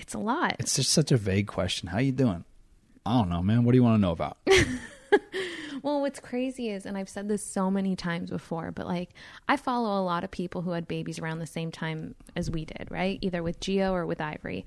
[0.00, 0.56] It's a lot.
[0.58, 1.88] It's just such a vague question.
[1.88, 2.44] How you doing?
[3.04, 3.64] I don't know, man.
[3.64, 4.38] What do you want to know about?
[5.82, 9.10] Well, what's crazy is, and I've said this so many times before, but like
[9.48, 12.64] I follow a lot of people who had babies around the same time as we
[12.64, 13.18] did, right?
[13.20, 14.64] Either with Gio or with Ivory.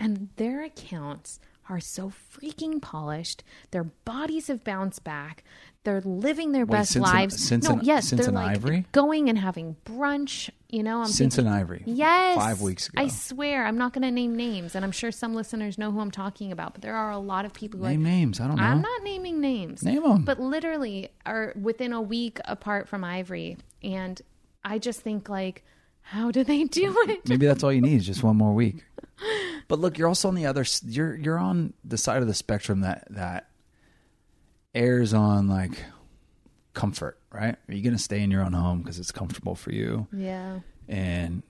[0.00, 1.38] And their accounts
[1.68, 3.44] are so freaking polished.
[3.70, 5.44] Their bodies have bounced back.
[5.84, 7.46] They're living their best since an- lives.
[7.46, 8.86] since no, an- yes, since they're an like Ivory?
[8.90, 10.50] going and having brunch.
[10.70, 11.82] You know, I'm Since thinking, an Ivory.
[11.86, 12.36] Yes.
[12.36, 13.02] Five weeks ago.
[13.02, 16.00] I swear, I'm not going to name names, and I'm sure some listeners know who
[16.00, 16.74] I'm talking about.
[16.74, 18.38] But there are a lot of people who Name names.
[18.38, 18.62] I don't know.
[18.62, 19.82] I'm not naming names.
[19.82, 20.24] Name them.
[20.24, 23.56] But literally are within a week apart from Ivory.
[23.82, 24.20] And
[24.62, 25.64] I just think like,
[26.02, 27.26] how do they do it?
[27.26, 28.84] Maybe that's all you need is just one more week.
[29.68, 30.64] But look, you're also on the other.
[30.86, 33.50] You're you're on the side of the spectrum that that
[34.74, 35.84] airs on like
[36.74, 37.56] comfort, right?
[37.68, 40.06] Are you going to stay in your own home because it's comfortable for you?
[40.12, 40.60] Yeah.
[40.88, 41.42] And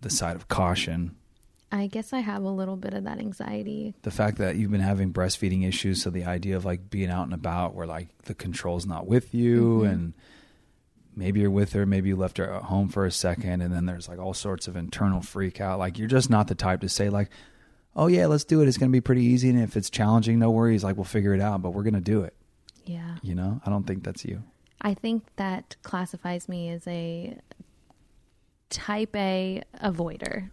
[0.00, 1.16] the side of caution,
[1.70, 3.94] I guess I have a little bit of that anxiety.
[4.02, 7.24] the fact that you've been having breastfeeding issues, so the idea of like being out
[7.24, 9.90] and about where like the control's not with you mm-hmm.
[9.90, 10.14] and
[11.14, 13.84] maybe you're with her, maybe you left her at home for a second and then
[13.84, 15.78] there's like all sorts of internal freak out.
[15.78, 17.28] Like you're just not the type to say like,
[17.94, 18.68] "Oh yeah, let's do it.
[18.68, 21.34] It's going to be pretty easy and if it's challenging, no worries, like we'll figure
[21.34, 22.34] it out, but we're going to do it."
[22.88, 23.16] Yeah.
[23.22, 23.60] You know?
[23.64, 24.42] I don't think that's you.
[24.80, 27.36] I think that classifies me as a
[28.70, 30.50] type A avoider.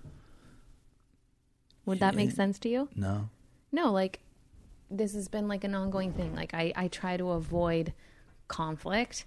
[1.86, 2.90] Would that make sense to you?
[2.96, 3.30] No.
[3.72, 4.20] No, like
[4.90, 6.36] this has been like an ongoing thing.
[6.36, 7.94] Like I, I try to avoid
[8.48, 9.26] conflict.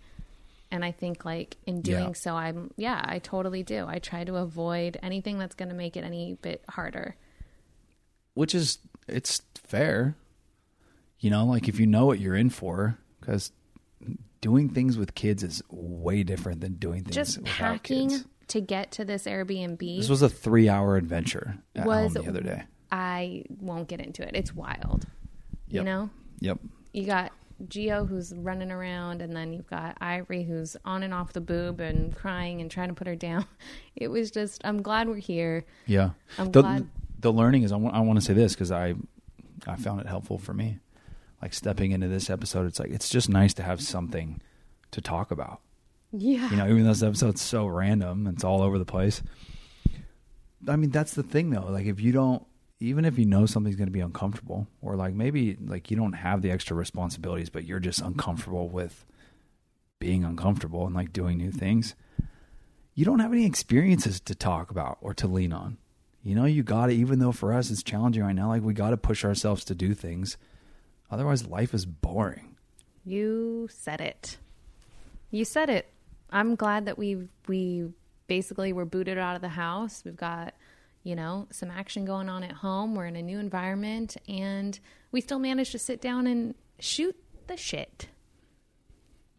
[0.71, 2.13] And I think like in doing Yeah.
[2.13, 3.87] so I'm yeah, I totally do.
[3.89, 7.17] I try to avoid anything that's gonna make it any bit harder.
[8.35, 10.17] Which is it's fair.
[11.21, 13.53] You know, like if you know what you're in for cuz
[14.41, 18.25] doing things with kids is way different than doing things Just packing kids.
[18.49, 22.31] to get to this Airbnb This was a three hour adventure at was home the
[22.31, 22.62] other day.
[22.93, 24.31] I won't get into it.
[24.35, 25.07] It's wild.
[25.69, 26.11] You know?
[26.41, 26.59] Yep.
[26.95, 27.33] you got
[27.66, 31.81] Gio who's running around, and then you've got Ivory who's on and off the boob
[31.81, 33.45] and crying and trying to put her down.
[33.97, 35.64] It was just, I'm glad we're here.
[35.85, 36.11] Yeah.
[36.39, 36.89] I'm the, glad.
[37.19, 38.95] the learning is I want, I want to say this because I
[39.66, 40.79] I found it helpful for me.
[41.41, 44.41] Like stepping into this episode, it's like it's just nice to have something
[44.91, 45.61] to talk about.
[46.12, 46.51] Yeah.
[46.51, 49.22] You know, even though this episode's so random, it's all over the place.
[50.66, 51.66] I mean, that's the thing though.
[51.70, 52.45] Like if you don't
[52.80, 56.12] even if you know something's going to be uncomfortable or like maybe like you don't
[56.12, 59.05] have the extra responsibilities but you're just uncomfortable with
[59.99, 61.95] being uncomfortable and like doing new things
[62.95, 65.76] you don't have any experiences to talk about or to lean on
[66.22, 68.72] you know you got to even though for us it's challenging right now like we
[68.72, 70.36] got to push ourselves to do things
[71.11, 72.57] otherwise life is boring
[73.05, 74.37] You said it.
[75.31, 75.91] You said it.
[76.31, 77.89] I'm glad that we we
[78.27, 80.03] basically were booted out of the house.
[80.05, 80.53] We've got,
[81.03, 82.95] you know, some action going on at home.
[82.95, 84.79] We're in a new environment and
[85.13, 88.09] we still managed to sit down and shoot the shit.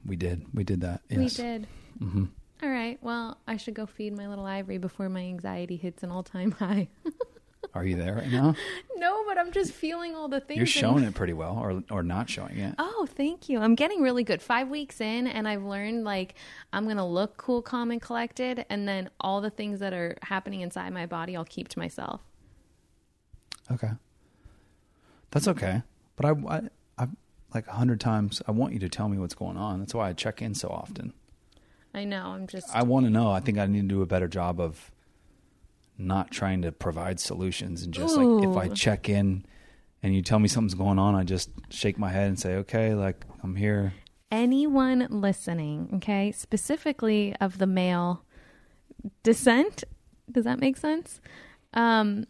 [0.06, 1.68] we did we did that yes We did.
[2.02, 2.26] Mm-hmm.
[2.64, 2.98] right.
[3.02, 6.52] Well, I should go feed my little ivory before my anxiety hits an all time
[6.52, 6.88] high.
[7.76, 8.56] are you there right now
[8.96, 10.58] no, but I'm just feeling all the things.
[10.58, 13.60] you're and- showing it pretty well or or not showing it Oh, thank you.
[13.60, 14.42] I'm getting really good.
[14.42, 16.36] Five weeks in, and I've learned like
[16.74, 18.66] I'm going to look cool, calm, and collected.
[18.70, 22.22] And then all the things that are happening inside my body, I'll keep to myself.
[23.72, 23.92] Okay.
[25.32, 25.84] That's okay.
[26.16, 26.62] But I, I,
[26.98, 27.08] I
[27.54, 29.80] like a hundred times, I want you to tell me what's going on.
[29.80, 31.14] That's why I check in so often.
[31.94, 32.28] I know.
[32.28, 32.74] I'm just.
[32.76, 33.32] I want to know.
[33.32, 34.92] I think I need to do a better job of
[36.00, 39.46] not trying to provide solutions and just like if I check in
[40.02, 42.94] and you tell me something's going on, I just shake my head and say, okay,
[42.94, 43.94] like I'm here.
[44.32, 48.24] anyone listening, okay, specifically of the male
[49.24, 49.84] descent,
[50.32, 51.20] does that make sense?
[51.74, 52.26] Um,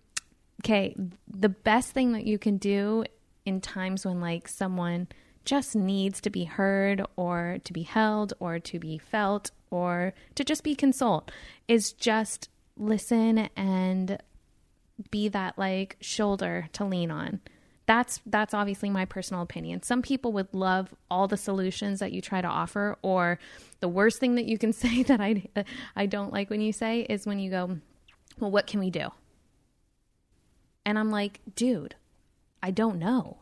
[0.63, 0.95] okay,
[1.27, 3.03] the best thing that you can do
[3.45, 5.07] in times when like someone
[5.45, 10.43] just needs to be heard or to be held or to be felt or to
[10.43, 11.31] just be consoled
[11.67, 12.49] is just
[12.79, 14.17] listen and
[15.11, 17.41] be that like shoulder to lean on.
[17.85, 19.81] That's that's obviously my personal opinion.
[19.83, 23.39] Some people would love all the solutions that you try to offer or
[23.79, 25.43] the worst thing that you can say that I
[25.95, 27.77] I don't like when you say is when you go,
[28.39, 29.09] "Well, what can we do?"
[30.85, 31.95] And I'm like, "Dude,
[32.63, 33.37] I don't know."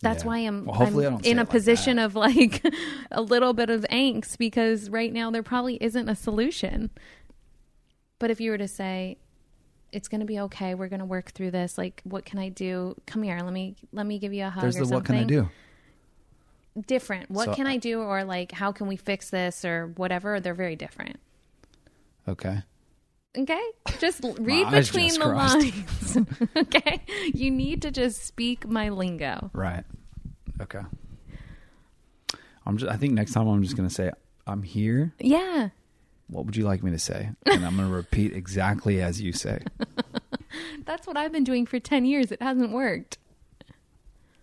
[0.00, 0.28] That's Yeah.
[0.28, 2.06] why I'm, Well, I'm in a like position that.
[2.06, 2.64] of like
[3.12, 6.90] a little bit of angst because right now there probably isn't a solution.
[8.22, 9.18] But if you were to say,
[9.90, 11.76] it's going to be okay, we're going to work through this.
[11.76, 12.94] Like, what can I do?
[13.04, 14.94] Come here, let me let me give you a hug There's or the something.
[14.94, 15.48] what can I do?
[16.86, 17.32] Different.
[17.32, 17.98] What So- can I do?
[18.00, 20.38] Or like, how can we fix this or whatever?
[20.38, 21.18] They're very different.
[22.28, 22.62] Okay.
[23.36, 23.60] Okay,
[23.98, 25.56] just read between just the crossed.
[25.56, 26.18] lines.
[26.56, 27.02] okay,
[27.34, 29.50] you need to just speak my lingo.
[29.52, 29.82] Right.
[30.60, 30.82] Okay.
[32.64, 34.12] I'm just I think next time I'm just gonna say
[34.46, 35.12] I'm here.
[35.18, 35.70] Yeah,
[36.32, 37.30] What would you like me to say?
[37.46, 39.62] And I'm gonna repeat exactly as you say.
[40.84, 42.32] that's what I've been doing for ten years.
[42.32, 43.18] It hasn't worked.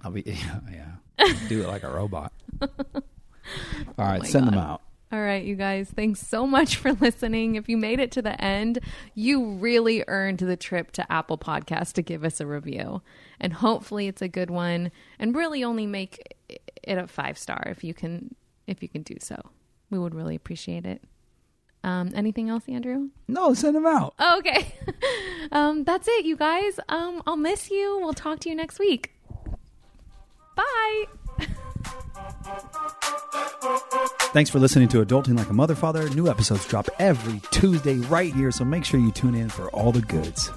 [0.04, 1.34] I'll be yeah, yeah.
[1.48, 2.32] Do it like a robot.
[2.62, 3.04] All oh
[3.98, 4.82] right, my send them out.
[5.12, 7.56] All right, you guys, thanks so much for listening.
[7.56, 8.78] If you made it to the end,
[9.16, 13.02] you really earned the trip to Apple Podcast to give us a review.
[13.40, 17.84] And hopefully it's a good one and really only make it a 5 star if
[17.84, 18.36] you can
[18.68, 19.42] if you can do so.
[19.90, 21.02] We would really appreciate it.
[21.84, 23.10] Um anything else, Andrew?
[23.28, 24.14] No, send them out.
[24.20, 24.76] Oh, okay.
[25.52, 26.80] um that's it, you guys.
[26.90, 28.00] Um I'll miss you.
[28.02, 29.12] We'll talk to you next week.
[30.56, 31.06] Bye.
[34.32, 36.10] Thanks for listening to Adulting Like a Mother Father.
[36.10, 39.92] New episodes drop every Tuesday right here, so make sure you tune in for all
[39.92, 40.52] the goods.